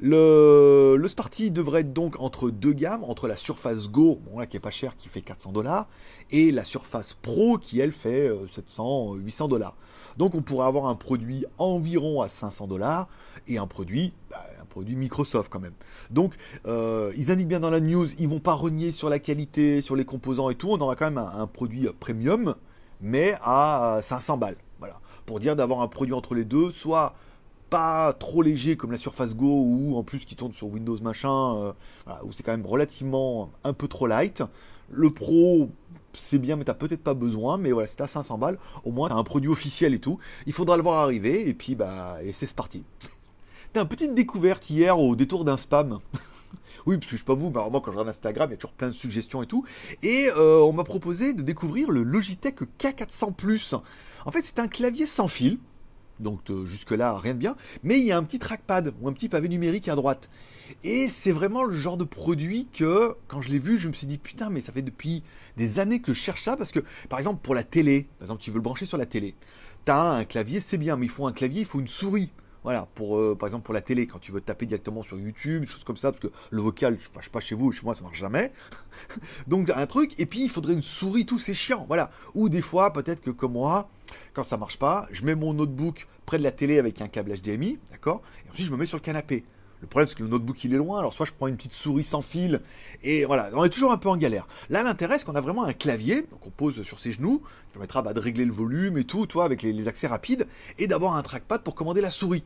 Le, 0.00 0.96
le 0.98 1.08
Sparty 1.08 1.50
devrait 1.50 1.80
être 1.80 1.92
donc 1.92 2.20
entre 2.20 2.50
deux 2.50 2.72
gammes, 2.72 3.04
entre 3.04 3.28
la 3.28 3.36
Surface 3.36 3.88
Go, 3.88 4.20
qui 4.48 4.56
est 4.56 4.60
pas 4.60 4.70
cher, 4.70 4.96
qui 4.96 5.08
fait 5.08 5.20
400 5.20 5.52
dollars, 5.52 5.88
et 6.30 6.52
la 6.52 6.64
Surface 6.64 7.16
Pro 7.20 7.58
qui 7.58 7.80
elle 7.80 7.92
fait 7.92 8.30
700, 8.52 9.14
euh, 9.14 9.18
800 9.18 9.48
dollars. 9.48 9.76
Donc 10.16 10.34
on 10.34 10.42
pourrait 10.42 10.66
avoir 10.66 10.86
un 10.86 10.94
produit 10.94 11.44
environ 11.58 12.20
à 12.20 12.28
500 12.28 12.66
dollars 12.66 13.08
et 13.48 13.58
un 13.58 13.66
produit, 13.66 14.12
bah, 14.30 14.44
un 14.60 14.64
produit 14.64 14.96
Microsoft 14.96 15.50
quand 15.50 15.60
même. 15.60 15.74
Donc 16.10 16.34
euh, 16.66 17.12
ils 17.16 17.30
indiquent 17.30 17.48
bien 17.48 17.60
dans 17.60 17.70
la 17.70 17.80
news, 17.80 18.08
ils 18.18 18.28
vont 18.28 18.40
pas 18.40 18.54
renier 18.54 18.92
sur 18.92 19.08
la 19.08 19.18
qualité, 19.18 19.82
sur 19.82 19.96
les 19.96 20.04
composants 20.04 20.50
et 20.50 20.54
tout. 20.54 20.68
On 20.70 20.80
aura 20.80 20.96
quand 20.96 21.06
même 21.06 21.18
un, 21.18 21.40
un 21.40 21.46
produit 21.46 21.88
premium, 21.98 22.54
mais 23.00 23.36
à 23.42 24.00
500 24.02 24.36
balles. 24.38 24.56
Voilà, 24.78 25.00
pour 25.26 25.40
dire 25.40 25.56
d'avoir 25.56 25.80
un 25.80 25.88
produit 25.88 26.14
entre 26.14 26.34
les 26.34 26.44
deux, 26.44 26.72
soit 26.72 27.14
pas 27.74 28.12
trop 28.12 28.40
léger 28.40 28.76
comme 28.76 28.92
la 28.92 28.98
Surface 28.98 29.34
Go 29.34 29.48
ou 29.48 29.96
en 29.96 30.04
plus 30.04 30.24
qui 30.24 30.36
tourne 30.36 30.52
sur 30.52 30.68
Windows 30.68 30.96
machin, 31.02 31.56
euh, 31.56 31.72
où 32.22 32.30
c'est 32.30 32.44
quand 32.44 32.52
même 32.52 32.66
relativement 32.66 33.50
un 33.64 33.72
peu 33.72 33.88
trop 33.88 34.06
light. 34.06 34.44
Le 34.92 35.10
Pro, 35.10 35.70
c'est 36.12 36.38
bien, 36.38 36.54
mais 36.54 36.62
t'as 36.62 36.74
peut-être 36.74 37.02
pas 37.02 37.14
besoin. 37.14 37.58
Mais 37.58 37.72
voilà, 37.72 37.88
c'est 37.88 38.00
à 38.00 38.06
500 38.06 38.38
balles. 38.38 38.58
Au 38.84 38.92
moins, 38.92 39.08
t'as 39.08 39.16
un 39.16 39.24
produit 39.24 39.50
officiel 39.50 39.92
et 39.92 39.98
tout. 39.98 40.20
Il 40.46 40.52
faudra 40.52 40.76
le 40.76 40.84
voir 40.84 41.02
arriver. 41.02 41.48
Et 41.48 41.52
puis, 41.52 41.74
bah, 41.74 42.18
et 42.22 42.32
c'est 42.32 42.54
parti. 42.54 42.84
T'as 43.72 43.82
une 43.82 43.88
petite 43.88 44.14
découverte 44.14 44.70
hier 44.70 44.96
au 44.96 45.16
détour 45.16 45.44
d'un 45.44 45.56
spam. 45.56 45.98
oui, 46.86 46.96
parce 46.96 47.10
que 47.10 47.16
je 47.16 47.22
sais 47.22 47.24
pas 47.24 47.34
vous, 47.34 47.50
mais 47.50 47.58
moi 47.70 47.80
quand 47.80 47.86
je 47.86 47.90
regarde 47.90 48.08
Instagram, 48.08 48.50
il 48.50 48.52
y 48.52 48.54
a 48.54 48.56
toujours 48.56 48.76
plein 48.76 48.86
de 48.86 48.92
suggestions 48.92 49.42
et 49.42 49.46
tout. 49.46 49.64
Et 50.00 50.28
euh, 50.36 50.60
on 50.60 50.72
m'a 50.72 50.84
proposé 50.84 51.34
de 51.34 51.42
découvrir 51.42 51.90
le 51.90 52.04
Logitech 52.04 52.60
K400 52.78 53.34
Plus. 53.34 53.74
En 54.26 54.30
fait, 54.30 54.42
c'est 54.42 54.60
un 54.60 54.68
clavier 54.68 55.06
sans 55.06 55.26
fil. 55.26 55.58
Donc 56.20 56.50
euh, 56.50 56.64
jusque-là, 56.66 57.18
rien 57.18 57.34
de 57.34 57.38
bien. 57.38 57.56
Mais 57.82 57.98
il 57.98 58.04
y 58.04 58.12
a 58.12 58.18
un 58.18 58.24
petit 58.24 58.38
trackpad 58.38 58.94
ou 59.00 59.08
un 59.08 59.12
petit 59.12 59.28
pavé 59.28 59.48
numérique 59.48 59.88
à 59.88 59.94
droite. 59.94 60.30
Et 60.82 61.08
c'est 61.08 61.32
vraiment 61.32 61.64
le 61.64 61.76
genre 61.76 61.96
de 61.96 62.04
produit 62.04 62.66
que, 62.72 63.14
quand 63.28 63.42
je 63.42 63.50
l'ai 63.50 63.58
vu, 63.58 63.78
je 63.78 63.88
me 63.88 63.92
suis 63.92 64.06
dit, 64.06 64.18
putain, 64.18 64.50
mais 64.50 64.60
ça 64.60 64.72
fait 64.72 64.82
depuis 64.82 65.22
des 65.56 65.78
années 65.78 66.00
que 66.00 66.12
je 66.14 66.20
cherche 66.20 66.42
ça. 66.42 66.56
Parce 66.56 66.72
que, 66.72 66.80
par 67.08 67.18
exemple, 67.18 67.40
pour 67.42 67.54
la 67.54 67.64
télé, 67.64 68.08
par 68.18 68.26
exemple, 68.26 68.42
tu 68.42 68.50
veux 68.50 68.56
le 68.56 68.62
brancher 68.62 68.86
sur 68.86 68.98
la 68.98 69.06
télé. 69.06 69.34
T'as 69.84 70.00
un 70.00 70.24
clavier, 70.24 70.60
c'est 70.60 70.78
bien, 70.78 70.96
mais 70.96 71.06
il 71.06 71.10
faut 71.10 71.26
un 71.26 71.32
clavier, 71.32 71.60
il 71.60 71.66
faut 71.66 71.80
une 71.80 71.88
souris. 71.88 72.30
Voilà, 72.62 72.88
pour 72.94 73.18
euh, 73.18 73.36
par 73.38 73.46
exemple 73.46 73.64
pour 73.64 73.74
la 73.74 73.82
télé, 73.82 74.06
quand 74.06 74.18
tu 74.18 74.32
veux 74.32 74.40
taper 74.40 74.64
directement 74.64 75.02
sur 75.02 75.18
YouTube, 75.18 75.60
des 75.60 75.68
choses 75.68 75.84
comme 75.84 75.98
ça, 75.98 76.10
parce 76.10 76.22
que 76.22 76.32
le 76.50 76.62
vocal, 76.62 76.98
je 76.98 77.10
ne 77.14 77.22
sais 77.22 77.30
pas 77.30 77.40
chez 77.40 77.54
vous, 77.54 77.70
chez 77.70 77.82
moi 77.84 77.94
ça 77.94 78.02
marche 78.02 78.18
jamais. 78.18 78.52
Donc 79.46 79.68
un 79.68 79.84
truc, 79.84 80.18
et 80.18 80.24
puis 80.24 80.44
il 80.44 80.48
faudrait 80.48 80.72
une 80.72 80.82
souris, 80.82 81.26
tout 81.26 81.38
c'est 81.38 81.52
chiant, 81.52 81.84
voilà. 81.88 82.10
Ou 82.32 82.48
des 82.48 82.62
fois, 82.62 82.90
peut-être 82.94 83.20
que 83.20 83.30
comme 83.30 83.52
moi, 83.52 83.90
quand 84.34 84.42
ça 84.44 84.56
marche 84.56 84.78
pas, 84.78 85.06
je 85.12 85.22
mets 85.24 85.34
mon 85.34 85.54
notebook 85.54 86.06
près 86.26 86.38
de 86.38 86.42
la 86.42 86.52
télé 86.52 86.78
avec 86.78 87.00
un 87.00 87.08
câble 87.08 87.34
HDMI, 87.34 87.78
d'accord 87.90 88.22
Et 88.46 88.50
ensuite 88.50 88.66
je 88.66 88.72
me 88.72 88.76
mets 88.76 88.86
sur 88.86 88.98
le 88.98 89.02
canapé. 89.02 89.44
Le 89.80 89.88
problème, 89.88 90.08
c'est 90.08 90.14
que 90.16 90.22
le 90.22 90.30
notebook, 90.30 90.64
il 90.64 90.72
est 90.72 90.78
loin. 90.78 90.98
Alors, 90.98 91.12
soit 91.12 91.26
je 91.26 91.32
prends 91.32 91.46
une 91.46 91.56
petite 91.56 91.74
souris 91.74 92.04
sans 92.04 92.22
fil. 92.22 92.62
Et 93.02 93.26
voilà, 93.26 93.50
on 93.52 93.64
est 93.64 93.68
toujours 93.68 93.92
un 93.92 93.98
peu 93.98 94.08
en 94.08 94.16
galère. 94.16 94.46
Là, 94.70 94.82
l'intérêt, 94.82 95.18
c'est 95.18 95.26
qu'on 95.26 95.34
a 95.34 95.42
vraiment 95.42 95.64
un 95.64 95.74
clavier 95.74 96.22
qu'on 96.40 96.48
pose 96.48 96.82
sur 96.84 96.98
ses 96.98 97.12
genoux, 97.12 97.42
qui 97.66 97.72
permettra 97.72 98.00
bah, 98.00 98.14
de 98.14 98.20
régler 98.20 98.46
le 98.46 98.52
volume 98.52 98.96
et 98.96 99.04
tout, 99.04 99.26
toi, 99.26 99.44
avec 99.44 99.60
les 99.60 99.86
accès 99.86 100.06
rapides, 100.06 100.46
et 100.78 100.86
d'avoir 100.86 101.16
un 101.16 101.22
trackpad 101.22 101.62
pour 101.62 101.74
commander 101.74 102.00
la 102.00 102.10
souris. 102.10 102.44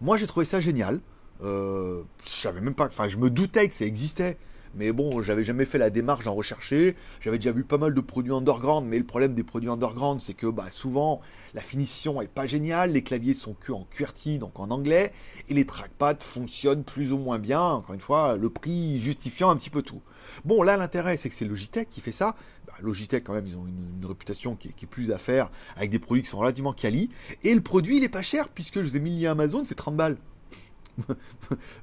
Moi, 0.00 0.16
j'ai 0.16 0.26
trouvé 0.26 0.46
ça 0.46 0.58
génial. 0.58 1.00
Euh, 1.42 2.02
je 2.24 2.30
savais 2.30 2.62
même 2.62 2.74
pas, 2.74 2.86
enfin, 2.86 3.08
je 3.08 3.18
me 3.18 3.28
doutais 3.28 3.68
que 3.68 3.74
ça 3.74 3.84
existait. 3.84 4.38
Mais 4.74 4.92
bon, 4.92 5.22
j'avais 5.22 5.42
jamais 5.42 5.64
fait 5.64 5.78
la 5.78 5.90
démarche 5.90 6.24
d'en 6.24 6.34
rechercher. 6.34 6.94
J'avais 7.20 7.38
déjà 7.38 7.50
vu 7.50 7.64
pas 7.64 7.78
mal 7.78 7.92
de 7.92 8.00
produits 8.00 8.32
underground, 8.32 8.86
mais 8.86 8.98
le 8.98 9.04
problème 9.04 9.34
des 9.34 9.42
produits 9.42 9.68
underground, 9.68 10.20
c'est 10.20 10.34
que 10.34 10.46
bah, 10.46 10.70
souvent 10.70 11.20
la 11.54 11.60
finition 11.60 12.22
est 12.22 12.28
pas 12.28 12.46
géniale, 12.46 12.92
les 12.92 13.02
claviers 13.02 13.34
sont 13.34 13.54
que 13.54 13.72
en 13.72 13.84
QWERTY, 13.90 14.38
donc 14.38 14.60
en 14.60 14.70
anglais, 14.70 15.12
et 15.48 15.54
les 15.54 15.66
trackpads 15.66 16.20
fonctionnent 16.20 16.84
plus 16.84 17.12
ou 17.12 17.18
moins 17.18 17.38
bien. 17.38 17.62
Encore 17.62 17.94
une 17.94 18.00
fois, 18.00 18.36
le 18.36 18.48
prix 18.48 19.00
justifiant 19.00 19.50
un 19.50 19.56
petit 19.56 19.70
peu 19.70 19.82
tout. 19.82 20.02
Bon, 20.44 20.62
là 20.62 20.76
l'intérêt, 20.76 21.16
c'est 21.16 21.28
que 21.28 21.34
c'est 21.34 21.44
Logitech 21.44 21.88
qui 21.88 22.00
fait 22.00 22.12
ça. 22.12 22.36
Bah, 22.66 22.74
Logitech 22.80 23.24
quand 23.24 23.32
même, 23.32 23.46
ils 23.46 23.56
ont 23.56 23.66
une, 23.66 24.06
réputation 24.06 24.54
qui 24.56 24.68
est, 24.68 24.86
plus 24.86 25.10
à 25.12 25.18
faire 25.18 25.50
avec 25.76 25.90
des 25.90 25.98
produits 25.98 26.22
qui 26.22 26.28
sont 26.28 26.38
relativement 26.38 26.72
quali. 26.72 27.10
Et 27.42 27.54
le 27.54 27.60
produit, 27.60 27.96
il 27.96 28.04
est 28.04 28.08
pas 28.08 28.22
cher 28.22 28.48
puisque 28.48 28.82
je 28.82 28.88
vous 28.88 28.96
ai 28.96 29.00
mis 29.00 29.16
le 29.16 29.22
lien 29.22 29.32
Amazon, 29.32 29.64
c'est 29.64 29.74
30 29.74 29.96
balles. 29.96 30.16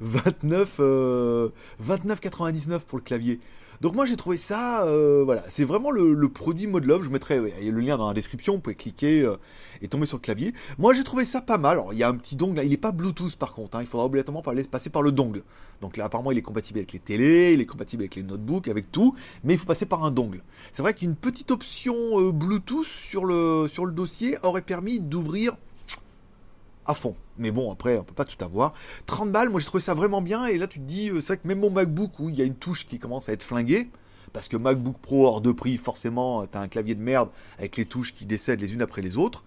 29, 0.01 0.79
29,99 0.79 0.81
euh, 0.81 2.79
pour 2.79 2.97
le 2.97 3.03
clavier. 3.03 3.39
Donc 3.79 3.93
moi 3.93 4.07
j'ai 4.07 4.15
trouvé 4.15 4.37
ça, 4.37 4.85
euh, 4.85 5.21
voilà, 5.23 5.43
c'est 5.49 5.63
vraiment 5.63 5.91
le, 5.91 6.29
produit 6.29 6.65
mode 6.65 6.85
love. 6.85 7.03
Je 7.03 7.09
mettrai 7.09 7.37
le 7.39 7.79
lien 7.79 7.95
dans 7.97 8.07
la 8.07 8.15
description, 8.15 8.53
vous 8.55 8.59
pouvez 8.59 8.75
cliquer 8.75 9.21
euh, 9.21 9.37
et 9.81 9.87
tomber 9.87 10.07
sur 10.07 10.17
le 10.17 10.21
clavier. 10.21 10.53
Moi 10.79 10.95
j'ai 10.95 11.03
trouvé 11.03 11.25
ça 11.25 11.41
pas 11.41 11.59
mal. 11.59 11.73
Alors 11.73 11.93
il 11.93 11.99
y 11.99 12.03
a 12.03 12.09
un 12.09 12.15
petit 12.15 12.35
dongle, 12.35 12.59
il 12.63 12.69
n'est 12.69 12.77
pas 12.77 12.91
Bluetooth 12.91 13.35
par 13.35 13.53
contre, 13.53 13.77
hein. 13.77 13.81
il 13.81 13.87
faudra 13.87 14.07
obligatoirement 14.07 14.41
passer 14.71 14.89
par 14.89 15.03
le 15.03 15.11
dongle. 15.11 15.43
Donc 15.81 15.95
là 15.95 16.05
apparemment 16.05 16.31
il 16.31 16.39
est 16.39 16.43
compatible 16.43 16.79
avec 16.79 16.91
les 16.91 16.99
télés, 16.99 17.53
il 17.53 17.61
est 17.61 17.67
compatible 17.67 18.01
avec 18.01 18.15
les 18.15 18.23
notebooks, 18.23 18.67
avec 18.67 18.91
tout, 18.91 19.13
mais 19.43 19.53
il 19.53 19.59
faut 19.59 19.67
passer 19.67 19.85
par 19.85 20.03
un 20.03 20.09
dongle. 20.09 20.41
C'est 20.71 20.81
vrai 20.81 20.95
qu'une 20.95 21.15
petite 21.15 21.51
option 21.51 22.31
Bluetooth 22.31 22.85
sur 22.85 23.25
le 23.25 23.91
dossier 23.91 24.37
aurait 24.41 24.63
permis 24.63 24.99
d'ouvrir 24.99 25.55
à 26.87 26.93
fond. 26.93 27.15
Mais 27.37 27.51
bon, 27.51 27.71
après, 27.71 27.97
on 27.97 28.03
peut 28.03 28.13
pas 28.13 28.25
tout 28.25 28.43
avoir. 28.43 28.73
30 29.05 29.31
balles, 29.31 29.49
moi 29.49 29.59
j'ai 29.59 29.65
trouvé 29.65 29.81
ça 29.81 29.93
vraiment 29.93 30.21
bien. 30.21 30.47
Et 30.47 30.57
là, 30.57 30.67
tu 30.67 30.79
te 30.79 30.85
dis, 30.85 31.09
euh, 31.09 31.21
c'est 31.21 31.27
vrai 31.27 31.37
que 31.37 31.47
même 31.47 31.59
mon 31.59 31.69
MacBook, 31.69 32.19
où 32.19 32.29
il 32.29 32.35
y 32.35 32.41
a 32.41 32.45
une 32.45 32.55
touche 32.55 32.87
qui 32.87 32.97
commence 32.97 33.29
à 33.29 33.33
être 33.33 33.43
flinguée, 33.43 33.89
parce 34.33 34.47
que 34.47 34.57
MacBook 34.57 34.97
Pro 34.97 35.27
hors 35.27 35.41
de 35.41 35.51
prix, 35.51 35.77
forcément, 35.77 36.45
tu 36.47 36.57
as 36.57 36.61
un 36.61 36.67
clavier 36.67 36.95
de 36.95 37.01
merde 37.01 37.29
avec 37.57 37.77
les 37.77 37.85
touches 37.85 38.13
qui 38.13 38.25
décèdent 38.25 38.61
les 38.61 38.73
unes 38.73 38.81
après 38.81 39.01
les 39.01 39.17
autres. 39.17 39.43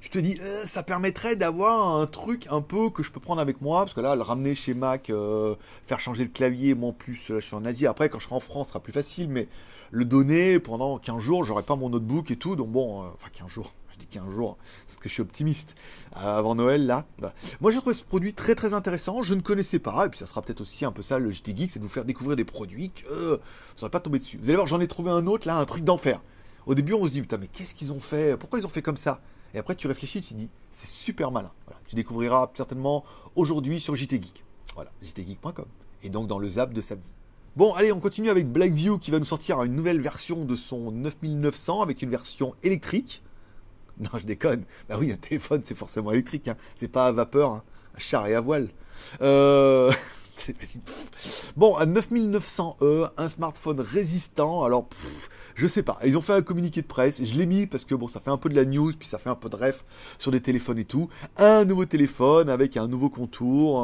Tu 0.00 0.10
te 0.10 0.18
dis, 0.18 0.38
euh, 0.40 0.64
ça 0.64 0.84
permettrait 0.84 1.34
d'avoir 1.34 1.96
un 1.96 2.06
truc 2.06 2.46
un 2.50 2.60
peu 2.60 2.88
que 2.88 3.02
je 3.02 3.10
peux 3.10 3.20
prendre 3.20 3.40
avec 3.40 3.60
moi, 3.60 3.80
parce 3.80 3.94
que 3.94 4.00
là, 4.00 4.14
le 4.14 4.22
ramener 4.22 4.54
chez 4.54 4.72
Mac, 4.72 5.10
euh, 5.10 5.56
faire 5.86 5.98
changer 5.98 6.22
le 6.22 6.30
clavier, 6.30 6.74
moi 6.74 6.90
en 6.90 6.92
plus, 6.92 7.20
je 7.28 7.40
suis 7.40 7.56
en 7.56 7.64
Asie. 7.64 7.86
Après, 7.86 8.08
quand 8.08 8.20
je 8.20 8.24
serai 8.24 8.36
en 8.36 8.40
France, 8.40 8.68
ce 8.68 8.72
sera 8.72 8.80
plus 8.80 8.92
facile, 8.92 9.28
mais 9.28 9.48
le 9.90 10.04
donner 10.04 10.58
pendant 10.58 10.98
15 10.98 11.18
jours, 11.20 11.44
j'aurai 11.44 11.62
pas 11.62 11.76
mon 11.76 11.88
notebook 11.88 12.30
et 12.30 12.36
tout, 12.36 12.56
donc 12.56 12.70
bon, 12.70 13.04
enfin 13.14 13.28
15 13.32 13.48
jours 13.48 13.72
je 13.92 13.98
dis 13.98 14.06
15 14.06 14.30
jours, 14.30 14.56
parce 14.86 14.98
que 14.98 15.08
je 15.08 15.14
suis 15.14 15.22
optimiste. 15.22 15.74
Avant 16.12 16.54
Noël, 16.54 16.86
là. 16.86 17.06
Bah. 17.18 17.34
Moi, 17.60 17.70
j'ai 17.70 17.78
trouvé 17.78 17.94
ce 17.94 18.04
produit 18.04 18.34
très 18.34 18.54
très 18.54 18.74
intéressant. 18.74 19.22
Je 19.22 19.34
ne 19.34 19.40
connaissais 19.40 19.78
pas, 19.78 20.06
et 20.06 20.08
puis 20.08 20.18
ça 20.18 20.26
sera 20.26 20.42
peut-être 20.42 20.60
aussi 20.60 20.84
un 20.84 20.92
peu 20.92 21.02
ça 21.02 21.18
le 21.18 21.30
JT 21.30 21.56
Geek, 21.56 21.70
c'est 21.72 21.78
de 21.78 21.84
vous 21.84 21.90
faire 21.90 22.04
découvrir 22.04 22.36
des 22.36 22.44
produits 22.44 22.90
que 22.90 23.34
vous 23.34 23.80
n'aurez 23.80 23.90
pas 23.90 24.00
tombé 24.00 24.18
dessus. 24.18 24.38
Vous 24.38 24.44
allez 24.44 24.56
voir, 24.56 24.66
j'en 24.66 24.80
ai 24.80 24.88
trouvé 24.88 25.10
un 25.10 25.26
autre 25.26 25.46
là, 25.46 25.56
un 25.56 25.64
truc 25.64 25.84
d'enfer. 25.84 26.22
Au 26.66 26.74
début, 26.74 26.92
on 26.92 27.04
se 27.06 27.10
dit, 27.10 27.22
putain, 27.22 27.38
mais 27.38 27.48
qu'est-ce 27.48 27.74
qu'ils 27.74 27.92
ont 27.92 28.00
fait? 28.00 28.36
Pourquoi 28.36 28.58
ils 28.58 28.66
ont 28.66 28.70
fait 28.70 28.82
comme 28.82 28.96
ça? 28.96 29.20
Et 29.54 29.58
après, 29.58 29.74
tu 29.74 29.86
réfléchis, 29.86 30.20
tu 30.20 30.34
dis, 30.34 30.50
c'est 30.72 30.88
super 30.88 31.30
malin. 31.30 31.50
Tu 31.86 31.96
découvriras 31.96 32.50
certainement 32.54 33.04
aujourd'hui 33.34 33.80
sur 33.80 33.96
JT 33.96 34.22
Geek. 34.22 34.44
Voilà, 34.74 34.90
jtgeek.com. 35.02 35.66
Et 36.02 36.10
donc 36.10 36.28
dans 36.28 36.38
le 36.38 36.48
zap 36.48 36.72
de 36.72 36.82
samedi. 36.82 37.08
Bon, 37.58 37.74
allez, 37.74 37.90
on 37.90 37.98
continue 37.98 38.30
avec 38.30 38.46
Blackview 38.46 38.98
qui 38.98 39.10
va 39.10 39.18
nous 39.18 39.24
sortir 39.24 39.60
une 39.64 39.74
nouvelle 39.74 40.00
version 40.00 40.44
de 40.44 40.54
son 40.54 40.92
9900 40.92 41.82
avec 41.82 42.02
une 42.02 42.10
version 42.10 42.54
électrique. 42.62 43.24
Non, 43.98 44.10
je 44.16 44.26
déconne. 44.26 44.62
Bah 44.88 44.94
oui, 44.96 45.10
un 45.10 45.16
téléphone, 45.16 45.62
c'est 45.64 45.74
forcément 45.74 46.12
électrique. 46.12 46.46
Hein. 46.46 46.56
C'est 46.76 46.86
pas 46.86 47.08
à 47.08 47.10
vapeur, 47.10 47.50
hein. 47.50 47.64
à 47.96 47.98
char 47.98 48.28
et 48.28 48.36
à 48.36 48.40
voile. 48.40 48.68
Euh... 49.22 49.90
bon, 51.56 51.74
à 51.74 51.84
9900E, 51.84 53.10
un 53.16 53.28
smartphone 53.28 53.80
résistant. 53.80 54.62
Alors, 54.62 54.88
je 55.58 55.66
sais 55.66 55.82
pas. 55.82 55.98
Ils 56.04 56.16
ont 56.16 56.20
fait 56.20 56.34
un 56.34 56.42
communiqué 56.42 56.82
de 56.82 56.86
presse. 56.86 57.20
Je 57.20 57.36
l'ai 57.36 57.44
mis 57.44 57.66
parce 57.66 57.84
que 57.84 57.96
bon, 57.96 58.06
ça 58.06 58.20
fait 58.20 58.30
un 58.30 58.36
peu 58.36 58.48
de 58.48 58.54
la 58.54 58.64
news, 58.64 58.92
puis 58.96 59.08
ça 59.08 59.18
fait 59.18 59.28
un 59.28 59.34
peu 59.34 59.48
de 59.48 59.56
ref 59.56 59.84
sur 60.16 60.30
des 60.30 60.40
téléphones 60.40 60.78
et 60.78 60.84
tout. 60.84 61.08
Un 61.36 61.64
nouveau 61.64 61.84
téléphone 61.84 62.48
avec 62.48 62.76
un 62.76 62.86
nouveau 62.86 63.10
contour, 63.10 63.82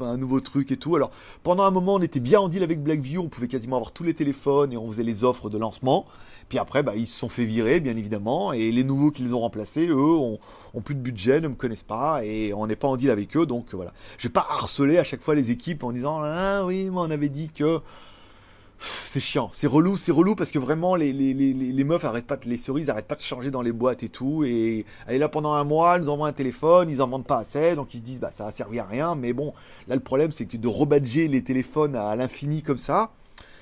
un, 0.00 0.16
nouveau 0.16 0.38
truc 0.38 0.70
et 0.70 0.76
tout. 0.76 0.94
Alors, 0.94 1.10
pendant 1.42 1.64
un 1.64 1.72
moment, 1.72 1.94
on 1.94 2.02
était 2.02 2.20
bien 2.20 2.38
en 2.38 2.48
deal 2.48 2.62
avec 2.62 2.80
Blackview. 2.84 3.20
On 3.20 3.28
pouvait 3.28 3.48
quasiment 3.48 3.76
avoir 3.76 3.90
tous 3.90 4.04
les 4.04 4.14
téléphones 4.14 4.72
et 4.72 4.76
on 4.76 4.88
faisait 4.92 5.02
les 5.02 5.24
offres 5.24 5.50
de 5.50 5.58
lancement. 5.58 6.06
Puis 6.48 6.60
après, 6.60 6.84
bah, 6.84 6.92
ils 6.94 7.08
se 7.08 7.18
sont 7.18 7.28
fait 7.28 7.44
virer, 7.44 7.80
bien 7.80 7.96
évidemment, 7.96 8.52
et 8.52 8.70
les 8.70 8.84
nouveaux 8.84 9.10
qui 9.10 9.22
les 9.22 9.34
ont 9.34 9.40
remplacés, 9.40 9.88
eux, 9.88 9.96
ont, 9.96 10.38
plus 10.84 10.94
de 10.94 11.00
budget, 11.00 11.40
ne 11.40 11.48
me 11.48 11.54
connaissent 11.54 11.82
pas, 11.82 12.24
et 12.24 12.52
on 12.54 12.66
n'est 12.66 12.76
pas 12.76 12.88
en 12.88 12.96
deal 12.96 13.10
avec 13.10 13.36
eux, 13.36 13.46
donc 13.46 13.74
voilà. 13.74 13.92
Je 14.18 14.28
vais 14.28 14.32
pas 14.32 14.46
harceler 14.50 14.98
à 14.98 15.04
chaque 15.04 15.22
fois 15.22 15.34
les 15.34 15.50
équipes 15.50 15.82
en 15.82 15.92
disant 15.92 16.20
ah 16.22 16.64
oui, 16.66 16.90
moi 16.90 17.04
on 17.08 17.10
avait 17.10 17.30
dit 17.30 17.48
que 17.48 17.80
c'est 18.78 19.20
chiant, 19.20 19.50
c'est 19.52 19.66
relou, 19.66 19.96
c'est 19.96 20.10
relou 20.10 20.34
parce 20.34 20.50
que 20.50 20.58
vraiment 20.58 20.96
les, 20.96 21.12
les, 21.12 21.34
les, 21.34 21.52
les 21.52 21.84
meufs 21.84 22.04
arrêtent 22.04 22.26
pas, 22.26 22.38
les 22.44 22.56
cerises 22.56 22.90
arrêtent 22.90 23.06
pas 23.06 23.14
de 23.14 23.20
changer 23.20 23.50
dans 23.50 23.62
les 23.62 23.72
boîtes 23.72 24.02
et 24.02 24.08
tout. 24.08 24.44
Et 24.44 24.84
elle 25.06 25.16
est 25.16 25.18
là 25.18 25.28
pendant 25.28 25.52
un 25.52 25.64
mois, 25.64 25.98
ils 25.98 26.04
nous 26.04 26.10
envoient 26.10 26.28
un 26.28 26.32
téléphone, 26.32 26.90
ils 26.90 27.02
en 27.02 27.08
vendent 27.08 27.26
pas 27.26 27.38
assez, 27.38 27.76
donc 27.76 27.94
ils 27.94 27.98
se 27.98 28.02
disent 28.02 28.20
bah 28.20 28.32
ça 28.32 28.46
a 28.46 28.52
servi 28.52 28.78
à 28.78 28.84
rien. 28.84 29.14
Mais 29.14 29.32
bon, 29.32 29.52
là 29.86 29.94
le 29.94 30.00
problème 30.00 30.32
c'est 30.32 30.46
que 30.46 30.56
de 30.56 30.68
rebadger 30.68 31.28
les 31.28 31.44
téléphones 31.44 31.94
à 31.94 32.16
l'infini 32.16 32.62
comme 32.62 32.78
ça, 32.78 33.12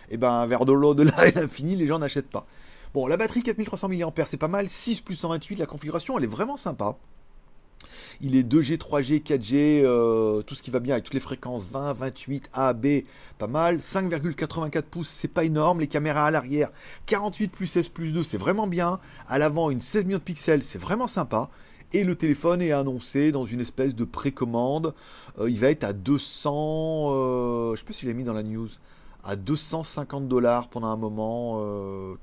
et 0.08 0.14
eh 0.14 0.16
ben 0.16 0.46
vers 0.46 0.64
de 0.64 0.72
l'eau 0.72 0.94
de 0.94 1.02
là 1.02 1.26
et 1.26 1.32
l'infini, 1.32 1.76
les 1.76 1.86
gens 1.86 1.98
n'achètent 1.98 2.30
pas. 2.30 2.46
Bon, 2.92 3.06
la 3.06 3.16
batterie 3.16 3.42
4300 3.42 3.88
mAh, 3.88 4.26
c'est 4.26 4.36
pas 4.36 4.48
mal. 4.48 4.68
6 4.68 5.02
plus 5.02 5.14
128, 5.14 5.56
la 5.56 5.66
configuration, 5.66 6.18
elle 6.18 6.24
est 6.24 6.26
vraiment 6.26 6.56
sympa. 6.56 6.96
Il 8.22 8.36
est 8.36 8.42
2G, 8.42 8.76
3G, 8.76 9.22
4G, 9.22 10.44
tout 10.44 10.54
ce 10.54 10.62
qui 10.62 10.70
va 10.70 10.80
bien 10.80 10.94
avec 10.94 11.04
toutes 11.04 11.14
les 11.14 11.20
fréquences 11.20 11.64
20, 11.64 11.94
28, 11.94 12.50
A, 12.52 12.72
B, 12.74 13.04
pas 13.38 13.46
mal. 13.46 13.78
5,84 13.78 14.82
pouces, 14.82 15.08
c'est 15.08 15.28
pas 15.28 15.44
énorme. 15.44 15.80
Les 15.80 15.86
caméras 15.86 16.26
à 16.26 16.30
l'arrière, 16.30 16.70
48 17.06 17.48
plus 17.48 17.66
16 17.66 17.88
plus 17.88 18.12
2, 18.12 18.22
c'est 18.22 18.36
vraiment 18.36 18.66
bien. 18.66 19.00
À 19.26 19.38
l'avant, 19.38 19.70
une 19.70 19.80
16 19.80 20.04
millions 20.04 20.18
de 20.18 20.22
pixels, 20.22 20.62
c'est 20.62 20.78
vraiment 20.78 21.08
sympa. 21.08 21.48
Et 21.92 22.04
le 22.04 22.14
téléphone 22.14 22.62
est 22.62 22.72
annoncé 22.72 23.32
dans 23.32 23.44
une 23.44 23.60
espèce 23.60 23.94
de 23.94 24.04
précommande. 24.04 24.94
Euh, 25.38 25.50
il 25.50 25.58
va 25.58 25.70
être 25.70 25.82
à 25.82 25.92
200. 25.92 27.08
Euh, 27.10 27.74
je 27.74 27.80
sais 27.80 27.84
pas 27.84 27.92
si 27.92 28.02
je 28.02 28.06
l'ai 28.06 28.14
mis 28.14 28.24
dans 28.24 28.32
la 28.32 28.44
news. 28.44 28.68
À 29.24 29.34
250 29.34 30.28
dollars 30.28 30.68
pendant 30.68 30.86
un 30.86 30.96
moment. 30.96 32.16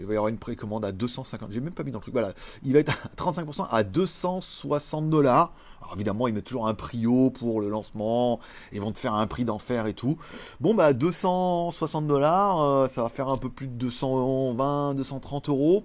Il 0.00 0.06
va 0.06 0.12
y 0.14 0.16
avoir 0.16 0.28
une 0.28 0.38
précommande 0.38 0.84
à 0.84 0.92
250. 0.92 1.52
J'ai 1.52 1.60
même 1.60 1.72
pas 1.72 1.84
mis 1.84 1.92
dans 1.92 1.98
le 1.98 2.02
truc. 2.02 2.14
Voilà. 2.14 2.32
Il 2.64 2.72
va 2.72 2.80
être 2.80 2.92
à 3.06 3.14
35% 3.14 3.68
à 3.70 3.82
260 3.84 5.10
dollars. 5.10 5.52
Alors 5.80 5.94
évidemment, 5.94 6.26
ils 6.28 6.34
mettent 6.34 6.44
toujours 6.46 6.66
un 6.66 6.74
prix 6.74 7.06
haut 7.06 7.30
pour 7.30 7.60
le 7.60 7.68
lancement. 7.68 8.40
Ils 8.72 8.80
vont 8.80 8.92
te 8.92 8.98
faire 8.98 9.14
un 9.14 9.26
prix 9.26 9.44
d'enfer 9.44 9.86
et 9.86 9.94
tout. 9.94 10.16
Bon, 10.60 10.74
bah, 10.74 10.92
260 10.92 12.06
dollars, 12.06 12.60
euh, 12.60 12.86
ça 12.88 13.02
va 13.02 13.08
faire 13.08 13.28
un 13.28 13.36
peu 13.36 13.50
plus 13.50 13.66
de 13.68 13.74
220, 13.74 14.94
230 14.94 15.48
euros. 15.48 15.84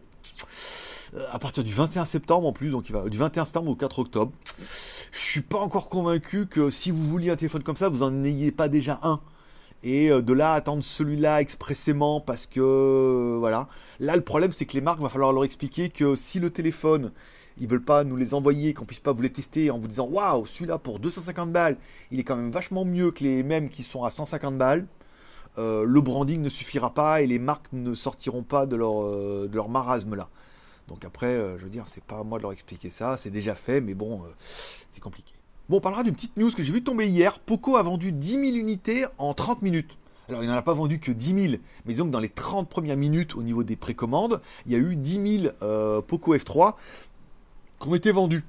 euh, 1.13 1.25
à 1.31 1.39
partir 1.39 1.63
du 1.63 1.73
21 1.73 2.05
septembre 2.05 2.47
en 2.47 2.53
plus, 2.53 2.69
donc 2.69 2.89
il 2.89 2.93
va 2.93 3.07
du 3.09 3.17
21 3.17 3.45
septembre 3.45 3.69
au 3.71 3.75
4 3.75 3.99
octobre. 3.99 4.31
Je 5.11 5.19
suis 5.19 5.41
pas 5.41 5.59
encore 5.59 5.89
convaincu 5.89 6.47
que 6.47 6.69
si 6.69 6.91
vous 6.91 7.03
vouliez 7.03 7.31
un 7.31 7.35
téléphone 7.35 7.63
comme 7.63 7.77
ça, 7.77 7.89
vous 7.89 8.03
en 8.03 8.23
ayez 8.23 8.51
pas 8.51 8.69
déjà 8.69 8.99
un. 9.03 9.19
Et 9.83 10.11
euh, 10.11 10.21
de 10.21 10.33
là 10.33 10.53
attendre 10.53 10.83
celui-là 10.83 11.41
expressément 11.41 12.19
parce 12.21 12.47
que 12.47 13.37
voilà. 13.39 13.67
Là 13.99 14.15
le 14.15 14.21
problème 14.21 14.51
c'est 14.51 14.65
que 14.65 14.73
les 14.73 14.81
marques 14.81 15.01
va 15.01 15.09
falloir 15.09 15.33
leur 15.33 15.43
expliquer 15.45 15.89
que 15.89 16.15
si 16.15 16.39
le 16.39 16.49
téléphone 16.49 17.11
ils 17.59 17.67
veulent 17.67 17.83
pas 17.83 18.03
nous 18.03 18.15
les 18.15 18.33
envoyer, 18.33 18.73
qu'on 18.73 18.85
puisse 18.85 18.99
pas 18.99 19.11
vous 19.11 19.21
les 19.21 19.31
tester 19.31 19.69
en 19.71 19.79
vous 19.79 19.87
disant 19.87 20.07
waouh 20.07 20.45
celui-là 20.45 20.77
pour 20.77 20.99
250 20.99 21.51
balles, 21.51 21.77
il 22.11 22.19
est 22.19 22.23
quand 22.23 22.35
même 22.35 22.51
vachement 22.51 22.85
mieux 22.85 23.11
que 23.11 23.23
les 23.23 23.43
mêmes 23.43 23.69
qui 23.69 23.83
sont 23.83 24.03
à 24.03 24.11
150 24.11 24.57
balles. 24.57 24.87
Euh, 25.57 25.83
le 25.83 26.01
branding 26.01 26.41
ne 26.41 26.49
suffira 26.49 26.93
pas 26.93 27.21
et 27.21 27.27
les 27.27 27.39
marques 27.39 27.67
ne 27.73 27.93
sortiront 27.93 28.43
pas 28.43 28.65
de 28.65 28.75
leur, 28.75 29.03
euh, 29.03 29.49
marasme 29.67 30.15
là. 30.15 30.29
Donc 30.87 31.05
après, 31.05 31.27
euh, 31.27 31.57
je 31.57 31.63
veux 31.63 31.69
dire, 31.69 31.87
c'est 31.87 32.03
pas 32.03 32.19
à 32.19 32.23
moi 32.23 32.37
de 32.39 32.43
leur 32.43 32.53
expliquer 32.53 32.89
ça, 32.89 33.17
c'est 33.17 33.29
déjà 33.29 33.55
fait, 33.55 33.81
mais 33.81 33.93
bon, 33.93 34.21
c'est 34.39 35.01
compliqué. 35.01 35.38
Bon, 35.69 35.77
on 35.77 35.81
parlera 35.81 36.01
d'une 36.01 36.15
petite 36.15 36.35
news 36.35 36.49
que 36.51 36.63
j'ai 36.63 36.71
vu 36.71 36.83
tomber 36.83 37.07
hier. 37.07 37.37
Poco 37.37 37.77
a 37.77 37.83
vendu 37.83 38.11
10 38.11 38.31
000 38.31 38.43
unités 38.57 39.05
en 39.19 39.35
30 39.35 39.61
minutes. 39.61 39.99
Alors, 40.27 40.43
il 40.43 40.47
n'en 40.47 40.55
a 40.55 40.63
pas 40.63 40.73
vendu 40.73 40.99
que 40.99 41.11
10 41.11 41.49
000, 41.49 41.61
mais 41.85 41.93
disons 41.93 42.07
que 42.07 42.11
dans 42.11 42.19
les 42.19 42.29
30 42.29 42.67
premières 42.67 42.97
minutes, 42.97 43.35
au 43.35 43.43
niveau 43.43 43.63
des 43.63 43.75
précommandes, 43.75 44.41
il 44.65 44.71
y 44.71 44.75
a 44.75 44.79
eu 44.79 44.95
10 44.95 45.41
000 45.61 46.01
Poco 46.07 46.35
F3 46.35 46.73
qui 47.79 47.87
ont 47.87 47.93
été 47.93 48.11
vendus. 48.11 48.43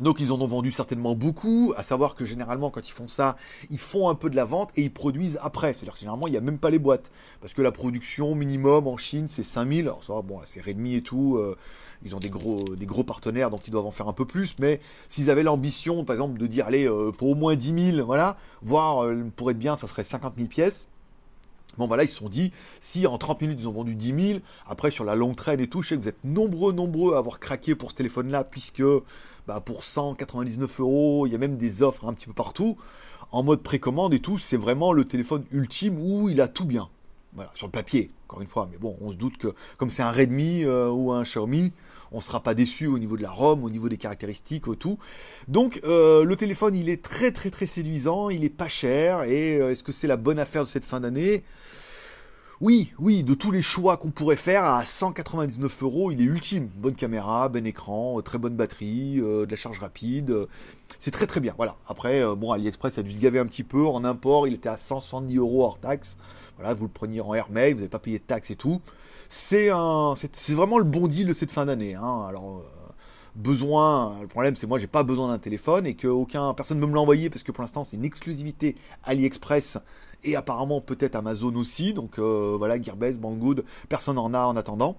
Donc 0.00 0.20
ils 0.20 0.32
en 0.32 0.40
ont 0.40 0.46
vendu 0.46 0.72
certainement 0.72 1.14
beaucoup, 1.14 1.74
à 1.76 1.82
savoir 1.82 2.14
que 2.14 2.24
généralement 2.24 2.70
quand 2.70 2.88
ils 2.88 2.92
font 2.92 3.08
ça, 3.08 3.36
ils 3.68 3.78
font 3.78 4.08
un 4.08 4.14
peu 4.14 4.30
de 4.30 4.36
la 4.36 4.46
vente 4.46 4.70
et 4.76 4.82
ils 4.82 4.92
produisent 4.92 5.38
après. 5.42 5.74
C'est-à-dire 5.74 5.92
que 5.92 5.98
généralement 5.98 6.26
il 6.26 6.30
n'y 6.30 6.38
a 6.38 6.40
même 6.40 6.58
pas 6.58 6.70
les 6.70 6.78
boîtes. 6.78 7.10
Parce 7.42 7.52
que 7.52 7.60
la 7.60 7.72
production 7.72 8.34
minimum 8.34 8.86
en 8.86 8.96
Chine 8.96 9.26
c'est 9.28 9.42
5000, 9.42 9.82
alors 9.82 10.02
ça 10.02 10.14
bon 10.22 10.40
c'est 10.44 10.62
Redmi 10.62 10.94
et 10.94 11.02
tout, 11.02 11.36
euh, 11.36 11.58
ils 12.04 12.16
ont 12.16 12.20
des 12.20 12.30
gros, 12.30 13.04
partenaires 13.04 13.50
donc 13.50 13.68
ils 13.68 13.70
doivent 13.70 13.86
en 13.86 13.90
faire 13.90 14.08
un 14.08 14.14
peu 14.14 14.24
plus, 14.24 14.56
mais 14.58 14.80
s'ils 15.10 15.28
avaient 15.28 15.42
l'ambition 15.42 16.04
par 16.04 16.14
exemple 16.14 16.38
de 16.38 16.46
dire 16.46 16.66
allez, 16.68 16.86
euh, 16.86 17.12
faut 17.12 17.26
au 17.26 17.34
moins 17.34 17.54
10 17.54 17.92
000, 17.96 18.06
voilà, 18.06 18.38
voire 18.62 19.04
euh, 19.04 19.26
pour 19.36 19.50
être 19.50 19.58
bien 19.58 19.76
ça 19.76 19.86
serait 19.86 20.04
50 20.04 20.34
000 20.36 20.48
pièces, 20.48 20.88
Bon, 21.78 21.86
voilà, 21.86 22.04
ils 22.04 22.08
se 22.08 22.16
sont 22.16 22.28
dit, 22.28 22.52
si 22.80 23.06
en 23.06 23.16
30 23.16 23.40
minutes 23.40 23.58
ils 23.60 23.68
ont 23.68 23.72
vendu 23.72 23.94
10 23.94 24.28
000, 24.28 24.40
après 24.66 24.90
sur 24.90 25.04
la 25.04 25.14
longue 25.14 25.36
traîne 25.36 25.60
et 25.60 25.66
tout, 25.66 25.82
je 25.82 25.88
sais 25.88 25.96
que 25.96 26.02
vous 26.02 26.08
êtes 26.08 26.22
nombreux, 26.24 26.72
nombreux 26.72 27.14
à 27.14 27.18
avoir 27.18 27.40
craqué 27.40 27.74
pour 27.74 27.90
ce 27.90 27.96
téléphone-là, 27.96 28.44
puisque 28.44 28.82
bah, 29.46 29.60
pour 29.60 29.82
199 29.82 30.80
euros, 30.80 31.26
il 31.26 31.32
y 31.32 31.34
a 31.34 31.38
même 31.38 31.56
des 31.56 31.82
offres 31.82 32.06
un 32.06 32.12
petit 32.12 32.26
peu 32.26 32.34
partout, 32.34 32.76
en 33.30 33.42
mode 33.42 33.62
précommande 33.62 34.12
et 34.12 34.20
tout, 34.20 34.38
c'est 34.38 34.58
vraiment 34.58 34.92
le 34.92 35.04
téléphone 35.04 35.44
ultime 35.50 35.98
où 35.98 36.28
il 36.28 36.40
a 36.40 36.48
tout 36.48 36.66
bien. 36.66 36.88
Voilà, 37.34 37.50
sur 37.54 37.66
le 37.66 37.72
papier, 37.72 38.10
encore 38.28 38.42
une 38.42 38.46
fois, 38.46 38.68
mais 38.70 38.76
bon, 38.76 38.94
on 39.00 39.10
se 39.10 39.16
doute 39.16 39.38
que 39.38 39.54
comme 39.78 39.88
c'est 39.88 40.02
un 40.02 40.10
Redmi 40.10 40.64
euh, 40.64 40.90
ou 40.90 41.12
un 41.12 41.22
Xiaomi, 41.22 41.72
on 42.12 42.18
ne 42.18 42.22
sera 42.22 42.42
pas 42.42 42.54
déçu 42.54 42.86
au 42.86 42.98
niveau 42.98 43.16
de 43.16 43.22
la 43.22 43.30
ROM, 43.30 43.64
au 43.64 43.70
niveau 43.70 43.88
des 43.88 43.96
caractéristiques, 43.96 44.68
au 44.68 44.74
tout. 44.74 44.98
Donc 45.48 45.80
euh, 45.84 46.24
le 46.24 46.36
téléphone, 46.36 46.74
il 46.74 46.88
est 46.88 47.02
très 47.02 47.32
très 47.32 47.50
très 47.50 47.66
séduisant, 47.66 48.30
il 48.30 48.44
est 48.44 48.50
pas 48.50 48.68
cher, 48.68 49.24
et 49.24 49.56
euh, 49.56 49.70
est-ce 49.70 49.82
que 49.82 49.92
c'est 49.92 50.06
la 50.06 50.16
bonne 50.16 50.38
affaire 50.38 50.64
de 50.64 50.68
cette 50.68 50.84
fin 50.84 51.00
d'année? 51.00 51.42
Oui, 52.60 52.92
oui, 53.00 53.24
de 53.24 53.34
tous 53.34 53.50
les 53.50 53.62
choix 53.62 53.96
qu'on 53.96 54.12
pourrait 54.12 54.36
faire, 54.36 54.62
à 54.62 54.84
199 54.84 55.82
euros, 55.82 56.12
il 56.12 56.20
est 56.20 56.24
ultime. 56.24 56.68
Bonne 56.76 56.94
caméra, 56.94 57.48
bon 57.48 57.66
écran, 57.66 58.18
euh, 58.18 58.22
très 58.22 58.38
bonne 58.38 58.54
batterie, 58.54 59.16
de 59.16 59.48
la 59.50 59.56
charge 59.56 59.80
rapide. 59.80 60.46
C'est 61.02 61.10
très 61.10 61.26
très 61.26 61.40
bien. 61.40 61.52
Voilà. 61.56 61.74
Après, 61.88 62.24
bon, 62.36 62.52
AliExpress 62.52 62.98
a 62.98 63.02
dû 63.02 63.10
se 63.10 63.18
gaver 63.18 63.40
un 63.40 63.46
petit 63.46 63.64
peu. 63.64 63.84
En 63.84 64.04
import, 64.04 64.46
il 64.46 64.54
était 64.54 64.68
à 64.68 64.76
170 64.76 65.36
euros 65.36 65.64
hors 65.64 65.80
taxe. 65.80 66.16
Voilà, 66.56 66.74
vous 66.74 66.84
le 66.84 66.92
preniez 66.92 67.20
en 67.20 67.34
airmail, 67.34 67.72
vous 67.72 67.80
n'avez 67.80 67.88
pas 67.88 67.98
payé 67.98 68.20
de 68.20 68.24
taxes 68.24 68.52
et 68.52 68.56
tout. 68.56 68.80
C'est 69.28 69.70
un, 69.70 70.14
c'est 70.16 70.54
vraiment 70.54 70.78
le 70.78 70.84
bon 70.84 71.08
deal 71.08 71.26
de 71.26 71.34
cette 71.34 71.50
fin 71.50 71.66
d'année. 71.66 71.96
Hein. 71.96 72.26
Alors 72.28 72.58
euh, 72.58 72.92
besoin, 73.34 74.16
le 74.20 74.28
problème 74.28 74.54
c'est 74.54 74.68
moi 74.68 74.78
j'ai 74.78 74.86
pas 74.86 75.02
besoin 75.02 75.26
d'un 75.26 75.38
téléphone 75.38 75.86
et 75.86 75.94
que 75.94 76.08
personne 76.52 76.78
ne 76.78 76.86
me 76.86 76.94
l'a 76.94 77.30
parce 77.30 77.42
que 77.42 77.50
pour 77.50 77.62
l'instant 77.62 77.82
c'est 77.82 77.96
une 77.96 78.04
exclusivité 78.04 78.76
AliExpress 79.02 79.78
et 80.22 80.36
apparemment 80.36 80.80
peut-être 80.80 81.16
Amazon 81.16 81.56
aussi. 81.56 81.94
Donc 81.94 82.20
euh, 82.20 82.54
voilà, 82.56 82.80
Gearbest, 82.80 83.18
Banggood, 83.18 83.64
personne 83.88 84.18
en 84.18 84.34
a 84.34 84.44
en 84.44 84.54
attendant. 84.56 84.96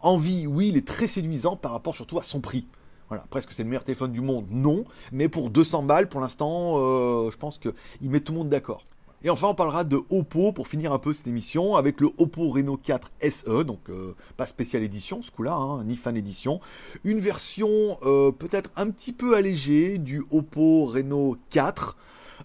Envie, 0.00 0.46
oui, 0.46 0.68
il 0.68 0.76
est 0.78 0.86
très 0.86 1.08
séduisant 1.08 1.56
par 1.56 1.72
rapport 1.72 1.94
surtout 1.94 2.18
à 2.18 2.24
son 2.24 2.40
prix. 2.40 2.66
Voilà, 3.08 3.24
presque 3.30 3.52
c'est 3.52 3.62
le 3.62 3.70
meilleur 3.70 3.84
téléphone 3.84 4.12
du 4.12 4.20
monde, 4.20 4.46
non, 4.50 4.84
mais 5.12 5.28
pour 5.28 5.50
200 5.50 5.84
balles 5.84 6.08
pour 6.08 6.20
l'instant, 6.20 6.74
euh, 6.76 7.30
je 7.30 7.36
pense 7.36 7.58
qu'il 7.58 8.10
met 8.10 8.20
tout 8.20 8.32
le 8.32 8.38
monde 8.38 8.50
d'accord. 8.50 8.84
Et 9.24 9.30
enfin, 9.30 9.48
on 9.48 9.54
parlera 9.54 9.82
de 9.82 10.00
Oppo 10.10 10.52
pour 10.52 10.68
finir 10.68 10.92
un 10.92 11.00
peu 11.00 11.12
cette 11.12 11.26
émission 11.26 11.74
avec 11.74 12.00
le 12.00 12.08
Oppo 12.18 12.50
Reno 12.50 12.76
4 12.76 13.10
SE, 13.28 13.64
donc 13.64 13.90
euh, 13.90 14.14
pas 14.36 14.46
spécial 14.46 14.84
édition 14.84 15.22
ce 15.22 15.32
coup-là, 15.32 15.54
hein, 15.54 15.82
ni 15.82 15.96
fan 15.96 16.16
édition. 16.16 16.60
Une 17.02 17.18
version 17.18 17.98
euh, 18.04 18.30
peut-être 18.30 18.70
un 18.76 18.88
petit 18.90 19.12
peu 19.12 19.34
allégée 19.34 19.98
du 19.98 20.24
Oppo 20.30 20.86
Reno 20.86 21.36
4. 21.50 21.96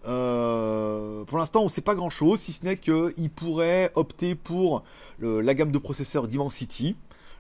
Euh, 0.08 1.24
pour 1.26 1.38
l'instant, 1.38 1.62
on 1.62 1.66
ne 1.66 1.70
sait 1.70 1.82
pas 1.82 1.94
grand-chose, 1.94 2.40
si 2.40 2.54
ce 2.54 2.66
n'est 2.66 2.78
qu'il 2.78 3.30
pourrait 3.30 3.92
opter 3.94 4.34
pour 4.34 4.84
la 5.20 5.54
gamme 5.54 5.72
de 5.72 5.78
processeurs 5.78 6.28
Dimensity. 6.28 6.96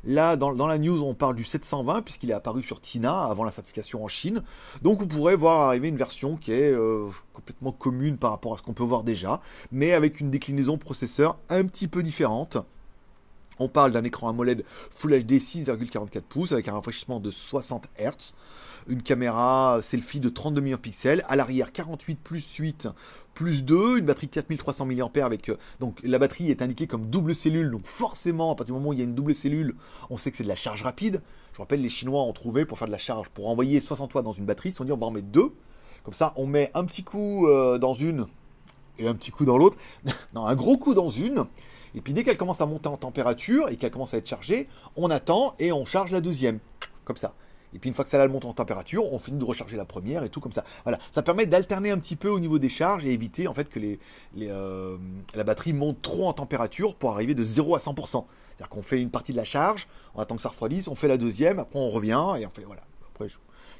Là, 0.05 0.35
dans, 0.35 0.67
la 0.67 0.77
news, 0.77 1.01
on 1.01 1.13
parle 1.13 1.35
du 1.35 1.45
720 1.45 2.01
puisqu'il 2.01 2.29
est 2.31 2.33
apparu 2.33 2.61
sur 2.61 2.81
Tina 2.81 3.23
avant 3.23 3.43
la 3.43 3.51
certification 3.51 4.03
en 4.03 4.07
Chine. 4.07 4.43
Donc, 4.81 4.99
vous 4.99 5.07
pourrez 5.07 5.35
voir 5.35 5.61
arriver 5.61 5.87
une 5.87 5.97
version 5.97 6.35
qui 6.35 6.51
est 6.51 6.71
euh, 6.71 7.07
complètement 7.31 7.71
commune 7.71 8.17
par 8.17 8.31
rapport 8.31 8.53
à 8.53 8.57
ce 8.57 8.63
qu'on 8.63 8.73
peut 8.73 8.83
voir 8.83 9.03
déjà, 9.03 9.39
mais 9.71 9.93
avec 9.93 10.19
une 10.19 10.29
déclinaison 10.29 10.77
processeur 10.77 11.37
un 11.49 11.65
petit 11.65 11.87
peu 11.87 12.03
différente. 12.03 12.57
On 13.59 13.67
parle 13.67 13.91
d'un 13.91 14.03
écran 14.03 14.29
AMOLED 14.29 14.65
Full 14.97 15.23
HD 15.23 15.33
6,44 15.33 16.21
pouces 16.21 16.51
avec 16.51 16.67
un 16.67 16.73
rafraîchissement 16.73 17.19
de 17.19 17.29
60 17.29 17.85
Hz, 17.99 18.33
une 18.87 19.01
caméra 19.01 19.79
selfie 19.81 20.19
de 20.19 20.29
32 20.29 20.61
millions 20.61 20.77
de 20.77 20.81
pixels, 20.81 21.23
à 21.27 21.35
l'arrière 21.35 21.71
48 21.71 22.19
plus 22.19 22.55
8 22.55 22.87
plus 23.33 23.63
2, 23.63 23.99
une 23.99 24.05
batterie 24.05 24.27
de 24.27 24.31
4300 24.31 24.85
mAh 24.85 25.25
avec 25.25 25.49
euh, 25.49 25.57
donc 25.79 25.99
la 26.03 26.19
batterie 26.19 26.51
est 26.51 26.61
indiquée 26.61 26.87
comme 26.87 27.09
double 27.09 27.35
cellule, 27.35 27.71
donc 27.71 27.85
forcément 27.85 28.51
à 28.51 28.55
partir 28.55 28.75
du 28.75 28.79
moment 28.79 28.89
où 28.89 28.93
il 28.93 28.99
y 28.99 29.01
a 29.01 29.05
une 29.05 29.15
double 29.15 29.35
cellule, 29.35 29.75
on 30.09 30.17
sait 30.17 30.31
que 30.31 30.37
c'est 30.37 30.43
de 30.43 30.49
la 30.49 30.55
charge 30.55 30.83
rapide. 30.83 31.21
Je 31.53 31.59
rappelle 31.59 31.81
les 31.81 31.89
Chinois 31.89 32.23
ont 32.23 32.33
trouvé 32.33 32.65
pour 32.65 32.77
faire 32.77 32.87
de 32.87 32.91
la 32.91 32.97
charge, 32.97 33.29
pour 33.29 33.47
envoyer 33.47 33.79
60 33.79 34.13
watts 34.13 34.25
dans 34.25 34.33
une 34.33 34.45
batterie, 34.45 34.69
ils 34.69 34.71
se 34.73 34.79
sont 34.79 34.85
dit 34.85 34.91
on 34.91 34.97
va 34.97 35.07
en 35.07 35.11
mettre 35.11 35.27
deux, 35.27 35.51
comme 36.03 36.13
ça 36.13 36.33
on 36.35 36.45
met 36.45 36.71
un 36.73 36.85
petit 36.85 37.03
coup 37.03 37.47
euh, 37.47 37.77
dans 37.77 37.93
une 37.93 38.25
et 38.99 39.07
un 39.07 39.15
petit 39.15 39.31
coup 39.31 39.45
dans 39.45 39.57
l'autre, 39.57 39.77
non 40.33 40.45
un 40.45 40.55
gros 40.55 40.77
coup 40.77 40.93
dans 40.93 41.09
une. 41.09 41.45
Et 41.95 42.01
puis 42.01 42.13
dès 42.13 42.23
qu'elle 42.23 42.38
commence 42.38 42.62
à 42.62 42.65
monter 42.65 42.89
en 42.89 42.97
température 42.97 43.69
et 43.69 43.75
qu'elle 43.75 43.91
commence 43.91 44.13
à 44.13 44.17
être 44.17 44.27
chargée, 44.27 44.67
on 44.95 45.10
attend 45.10 45.56
et 45.60 45.71
on 45.71 45.86
charge 45.86 46.12
la 46.12 46.21
deuxième. 46.21 46.60
Comme 47.06 47.17
ça. 47.17 47.34
Et 47.73 47.79
puis 47.79 47.89
une 47.89 47.95
fois 47.95 48.06
que 48.06 48.15
la 48.15 48.27
monte 48.27 48.45
en 48.45 48.53
température, 48.53 49.12
on 49.12 49.19
finit 49.19 49.39
de 49.39 49.43
recharger 49.43 49.77
la 49.77 49.86
première 49.86 50.23
et 50.23 50.29
tout 50.29 50.39
comme 50.39 50.51
ça. 50.51 50.63
Voilà, 50.84 50.99
ça 51.12 51.23
permet 51.23 51.45
d'alterner 51.45 51.91
un 51.91 51.97
petit 51.97 52.15
peu 52.15 52.29
au 52.29 52.39
niveau 52.39 52.60
des 52.60 52.69
charges 52.69 53.06
et 53.06 53.12
éviter 53.12 53.47
en 53.47 53.53
fait 53.53 53.67
que 53.69 53.79
euh, 54.38 54.97
la 55.36 55.43
batterie 55.43 55.73
monte 55.73 56.01
trop 56.01 56.27
en 56.27 56.34
température 56.34 56.95
pour 56.95 57.12
arriver 57.12 57.34
de 57.34 57.43
0 57.43 57.75
à 57.75 57.79
100%. 57.79 57.95
C'est-à-dire 58.06 58.69
qu'on 58.69 58.84
fait 58.84 59.01
une 59.01 59.10
partie 59.10 59.32
de 59.32 59.38
la 59.38 59.43
charge, 59.43 59.88
on 60.13 60.19
attend 60.19 60.36
que 60.36 60.41
ça 60.41 60.49
refroidisse, 60.49 60.88
on 60.88 60.95
fait 60.95 61.08
la 61.08 61.17
deuxième, 61.17 61.58
après 61.58 61.79
on 61.79 61.89
revient 61.89 62.34
et 62.39 62.45
on 62.45 62.51
fait 62.51 62.63
voilà. 62.63 62.84
Après 63.12 63.27
je, 63.27 63.38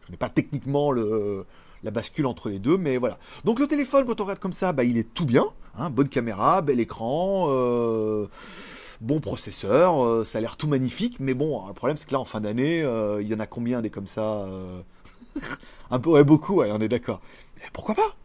je 0.08 0.12
n'ai 0.12 0.18
pas 0.18 0.30
techniquement 0.30 0.92
le, 0.92 1.46
la 1.84 1.92
bascule 1.92 2.26
entre 2.26 2.50
les 2.50 2.60
deux, 2.60 2.78
mais 2.78 2.98
voilà. 2.98 3.18
Donc 3.44 3.60
le 3.60 3.68
téléphone, 3.68 4.06
quand 4.06 4.20
on 4.22 4.24
regarde 4.24 4.40
comme 4.40 4.54
ça, 4.54 4.74
bah, 4.74 4.84
il 4.84 4.98
est 4.98 5.14
tout 5.14 5.26
bien. 5.26 5.46
Hein, 5.76 5.90
bonne 5.90 6.10
caméra, 6.10 6.62
bel 6.62 6.80
écran, 6.80 7.48
euh, 7.50 8.28
bon 9.02 9.20
processeur, 9.20 10.06
euh, 10.06 10.24
ça 10.24 10.38
a 10.38 10.42
l'air 10.42 10.56
tout 10.56 10.68
magnifique, 10.68 11.20
mais 11.20 11.34
bon, 11.34 11.68
le 11.68 11.74
problème 11.74 11.98
c'est 11.98 12.06
que 12.06 12.12
là 12.12 12.20
en 12.20 12.26
fin 12.26 12.42
d'année, 12.42 12.84
euh, 12.84 13.24
il 13.24 13.28
y 13.28 13.34
en 13.34 13.40
a 13.40 13.48
combien 13.48 13.82
des 13.82 13.90
comme 13.90 14.06
ça 14.06 14.48
Un 15.92 16.00
peu, 16.00 16.12
ouais, 16.12 16.24
beaucoup, 16.24 16.62
on 16.62 16.80
est 16.80 16.88
d'accord. 16.88 17.22
Pourquoi 17.74 17.96
pas 17.96 18.16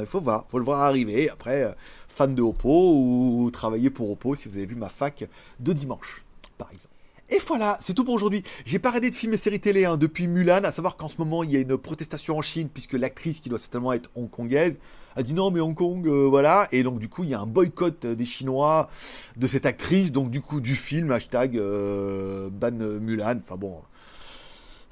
il 0.00 0.06
faut 0.06 0.18
voir, 0.18 0.46
faut 0.50 0.58
le 0.58 0.64
voir 0.64 0.80
arriver. 0.80 1.28
Après, 1.28 1.76
fan 2.08 2.34
de 2.34 2.40
Oppo 2.40 2.94
ou 2.94 3.50
travailler 3.52 3.90
pour 3.90 4.10
Oppo, 4.10 4.34
si 4.34 4.48
vous 4.48 4.56
avez 4.56 4.64
vu 4.64 4.76
ma 4.76 4.88
fac 4.88 5.28
de 5.60 5.72
dimanche, 5.74 6.24
par 6.56 6.72
exemple. 6.72 6.97
Et 7.30 7.38
voilà, 7.46 7.78
c'est 7.82 7.92
tout 7.92 8.04
pour 8.04 8.14
aujourd'hui. 8.14 8.42
J'ai 8.64 8.78
pas 8.78 8.88
arrêté 8.88 9.10
de 9.10 9.14
filmer 9.14 9.36
séries 9.36 9.60
télé 9.60 9.84
hein, 9.84 9.98
depuis 9.98 10.26
Mulan, 10.28 10.64
à 10.64 10.72
savoir 10.72 10.96
qu'en 10.96 11.10
ce 11.10 11.16
moment 11.18 11.44
il 11.44 11.50
y 11.50 11.56
a 11.56 11.60
une 11.60 11.76
protestation 11.76 12.38
en 12.38 12.42
Chine 12.42 12.70
puisque 12.72 12.94
l'actrice 12.94 13.40
qui 13.40 13.50
doit 13.50 13.58
certainement 13.58 13.92
être 13.92 14.10
hongkongaise 14.14 14.78
a 15.14 15.22
dit 15.22 15.34
non 15.34 15.50
mais 15.50 15.60
Hong 15.60 15.74
Kong, 15.74 16.06
euh, 16.06 16.26
voilà. 16.26 16.68
Et 16.72 16.82
donc 16.82 16.98
du 16.98 17.08
coup 17.10 17.24
il 17.24 17.30
y 17.30 17.34
a 17.34 17.40
un 17.40 17.46
boycott 17.46 18.06
des 18.06 18.24
Chinois 18.24 18.88
de 19.36 19.46
cette 19.46 19.66
actrice, 19.66 20.10
donc 20.10 20.30
du 20.30 20.40
coup 20.40 20.60
du 20.60 20.74
film 20.74 21.10
hashtag 21.10 21.58
euh, 21.58 22.48
ban 22.50 22.70
Mulan. 22.70 23.40
Enfin 23.44 23.56
bon, 23.56 23.82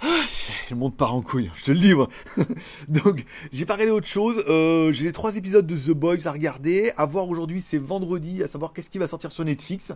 ah, 0.03 0.23
je 0.69 0.75
monte 0.75 0.97
pas 0.97 1.07
en 1.07 1.23
couille, 1.23 1.51
je 1.55 1.63
te 1.65 1.71
le 1.73 1.79
dis 1.79 1.95
moi. 1.95 2.09
Donc 2.89 3.25
j'ai 3.53 3.65
pas 3.65 3.75
regardé 3.75 3.93
autre 3.93 4.07
chose. 4.07 4.45
Euh, 4.47 4.93
j'ai 4.93 5.05
les 5.05 5.13
trois 5.13 5.37
épisodes 5.37 5.67
de 5.67 5.75
The 5.75 5.93
Boys 5.97 6.27
à 6.27 6.33
regarder. 6.33 6.93
À 6.99 7.07
voir 7.07 7.29
aujourd'hui, 7.29 7.63
c'est 7.63 7.79
vendredi, 7.79 8.43
à 8.43 8.49
savoir 8.49 8.75
qu'est-ce 8.75 8.91
qui 8.91 8.99
va 8.99 9.09
sortir 9.09 9.33
sur 9.33 9.45
Netflix. 9.45 9.93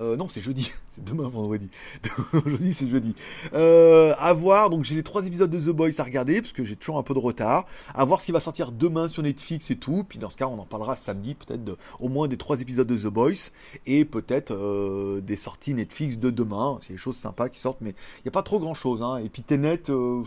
Euh, 0.00 0.16
non, 0.16 0.28
c'est 0.28 0.40
jeudi. 0.40 0.70
C'est 0.92 1.04
demain 1.04 1.28
vendredi. 1.28 1.68
aujourd'hui 2.32 2.72
c'est 2.72 2.88
jeudi. 2.88 3.14
Euh, 3.54 4.12
à 4.18 4.32
voir. 4.32 4.70
Donc 4.70 4.82
j'ai 4.82 4.96
les 4.96 5.04
trois 5.04 5.24
épisodes 5.24 5.50
de 5.50 5.60
The 5.60 5.74
Boys 5.74 5.90
à 5.98 6.02
regarder 6.02 6.40
parce 6.42 6.52
que 6.52 6.64
j'ai 6.64 6.74
toujours 6.74 6.98
un 6.98 7.04
peu 7.04 7.14
de 7.14 7.20
retard. 7.20 7.66
À 7.94 8.04
voir 8.04 8.20
ce 8.20 8.26
qui 8.26 8.32
va 8.32 8.40
sortir 8.40 8.72
demain 8.72 9.08
sur 9.08 9.22
Netflix 9.22 9.70
et 9.70 9.76
tout. 9.76 10.04
Puis 10.08 10.18
dans 10.18 10.30
ce 10.30 10.36
cas, 10.36 10.46
on 10.46 10.58
en 10.58 10.66
parlera 10.66 10.96
samedi 10.96 11.34
peut-être 11.34 11.78
au 12.00 12.08
moins 12.08 12.26
des 12.26 12.36
trois 12.36 12.60
épisodes 12.60 12.88
de 12.88 12.96
The 12.96 13.12
Boys 13.12 13.50
et 13.86 14.04
peut-être 14.04 14.52
euh, 14.52 15.20
des 15.20 15.36
sorties 15.36 15.74
Netflix 15.74 16.18
de 16.18 16.30
demain. 16.30 16.78
C'est 16.82 16.94
des 16.94 16.98
choses 16.98 17.16
sympas 17.16 17.48
qui 17.48 17.60
sortent, 17.60 17.80
mais 17.80 17.90
il 17.90 18.22
n'y 18.24 18.28
a 18.28 18.32
pas 18.32 18.42
trop 18.42 18.58
grand 18.58 18.74
chose. 18.74 19.00
Hein. 19.02 19.18
Et 19.18 19.28
puis 19.28 19.39
Tenet, 19.42 19.90
euh, 19.90 20.22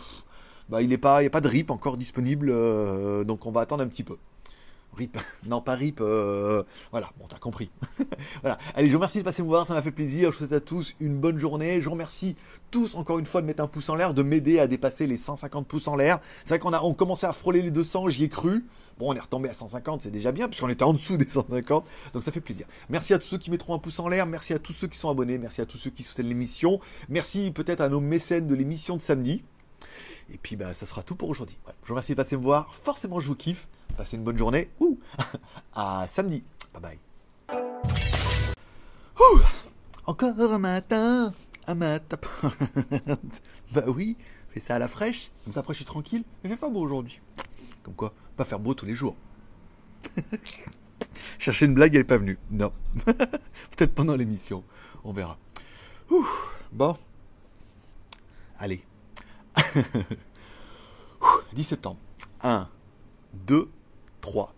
bah, 0.68 0.82
il 0.82 0.88
n'y 0.88 0.98
pas, 0.98 1.18
a 1.18 1.30
pas 1.30 1.40
de 1.40 1.48
RIP 1.48 1.70
encore 1.70 1.96
disponible, 1.96 2.48
euh, 2.50 3.24
donc 3.24 3.46
on 3.46 3.50
va 3.50 3.62
attendre 3.62 3.82
un 3.82 3.88
petit 3.88 4.04
peu. 4.04 4.16
RIP, 4.96 5.18
non 5.46 5.60
pas 5.60 5.74
RIP, 5.74 6.00
euh, 6.00 6.62
voilà, 6.90 7.10
bon 7.18 7.26
t'as 7.28 7.38
compris. 7.38 7.70
voilà, 8.42 8.58
allez, 8.74 8.86
je 8.86 8.92
vous 8.92 8.98
remercie 8.98 9.18
de 9.18 9.24
passer 9.24 9.42
me 9.42 9.48
voir, 9.48 9.66
ça 9.66 9.74
m'a 9.74 9.82
fait 9.82 9.90
plaisir, 9.90 10.30
je 10.30 10.38
vous 10.38 10.44
souhaite 10.44 10.52
à 10.52 10.60
tous 10.60 10.94
une 11.00 11.18
bonne 11.18 11.38
journée, 11.38 11.80
je 11.80 11.86
vous 11.86 11.92
remercie 11.92 12.36
tous 12.70 12.94
encore 12.94 13.18
une 13.18 13.26
fois 13.26 13.40
de 13.40 13.46
mettre 13.46 13.62
un 13.62 13.66
pouce 13.66 13.88
en 13.88 13.94
l'air, 13.94 14.14
de 14.14 14.22
m'aider 14.22 14.58
à 14.58 14.66
dépasser 14.66 15.06
les 15.06 15.16
150 15.16 15.66
pouces 15.66 15.88
en 15.88 15.96
l'air. 15.96 16.20
C'est 16.44 16.50
vrai 16.50 16.58
qu'on 16.58 16.72
a 16.72 16.80
on 16.82 16.94
commençait 16.94 17.26
à 17.26 17.32
frôler 17.32 17.62
les 17.62 17.70
200, 17.70 18.08
j'y 18.10 18.24
ai 18.24 18.28
cru. 18.28 18.64
Bon, 18.98 19.12
on 19.12 19.14
est 19.14 19.20
retombé 19.20 19.48
à 19.48 19.54
150, 19.54 20.02
c'est 20.02 20.10
déjà 20.10 20.30
bien, 20.30 20.48
puisqu'on 20.48 20.68
était 20.68 20.84
en 20.84 20.92
dessous 20.92 21.16
des 21.16 21.28
150, 21.28 21.84
donc 22.12 22.22
ça 22.22 22.30
fait 22.30 22.40
plaisir. 22.40 22.66
Merci 22.88 23.12
à 23.12 23.18
tous 23.18 23.26
ceux 23.26 23.38
qui 23.38 23.50
mettront 23.50 23.74
un 23.74 23.78
pouce 23.78 23.98
en 23.98 24.08
l'air, 24.08 24.24
merci 24.26 24.52
à 24.52 24.58
tous 24.58 24.72
ceux 24.72 24.86
qui 24.86 24.96
sont 24.96 25.10
abonnés, 25.10 25.36
merci 25.38 25.60
à 25.60 25.66
tous 25.66 25.78
ceux 25.78 25.90
qui 25.90 26.04
soutiennent 26.04 26.28
l'émission, 26.28 26.78
merci 27.08 27.50
peut-être 27.50 27.80
à 27.80 27.88
nos 27.88 28.00
mécènes 28.00 28.46
de 28.46 28.54
l'émission 28.54 28.96
de 28.96 29.02
samedi. 29.02 29.42
Et 30.32 30.38
puis 30.38 30.56
bah 30.56 30.72
ça 30.74 30.86
sera 30.86 31.02
tout 31.02 31.16
pour 31.16 31.28
aujourd'hui. 31.28 31.58
Je 31.82 31.88
vous 31.88 31.94
remercie 31.94 32.12
de 32.12 32.16
passer 32.16 32.36
me 32.36 32.42
voir. 32.42 32.74
Forcément 32.74 33.20
je 33.20 33.26
vous 33.26 33.34
kiffe. 33.34 33.68
Passez 33.96 34.16
une 34.16 34.24
bonne 34.24 34.38
journée. 34.38 34.70
Ouh 34.80 34.98
à 35.74 36.06
samedi. 36.08 36.44
Bye 36.72 36.82
bye. 36.82 36.98
Ouh 39.20 39.40
Encore 40.06 40.40
un 40.40 40.58
matin. 40.58 41.32
Un 41.66 41.74
matin. 41.74 42.18
bah 43.72 43.84
oui, 43.88 44.16
fais 44.50 44.60
ça 44.60 44.76
à 44.76 44.78
la 44.78 44.88
fraîche. 44.88 45.30
Comme 45.44 45.52
ça 45.52 45.60
après 45.60 45.74
je 45.74 45.78
suis 45.78 45.84
tranquille. 45.84 46.24
Il 46.42 46.50
fait 46.50 46.56
pas 46.56 46.70
beau 46.70 46.80
aujourd'hui. 46.80 47.20
Comme 47.84 47.94
quoi, 47.94 48.12
pas 48.36 48.44
faire 48.44 48.58
beau 48.58 48.74
tous 48.74 48.86
les 48.86 48.94
jours. 48.94 49.14
Chercher 51.38 51.66
une 51.66 51.74
blague, 51.74 51.94
elle 51.94 52.00
est 52.00 52.04
pas 52.04 52.18
venue. 52.18 52.38
Non. 52.50 52.72
Peut-être 53.04 53.94
pendant 53.94 54.16
l'émission. 54.16 54.64
On 55.04 55.12
verra. 55.12 55.38
Bon. 56.72 56.96
Allez. 58.58 58.84
10 61.52 61.64
septembre. 61.64 62.00
1, 62.42 62.68
2, 63.46 63.70
3. 64.20 64.54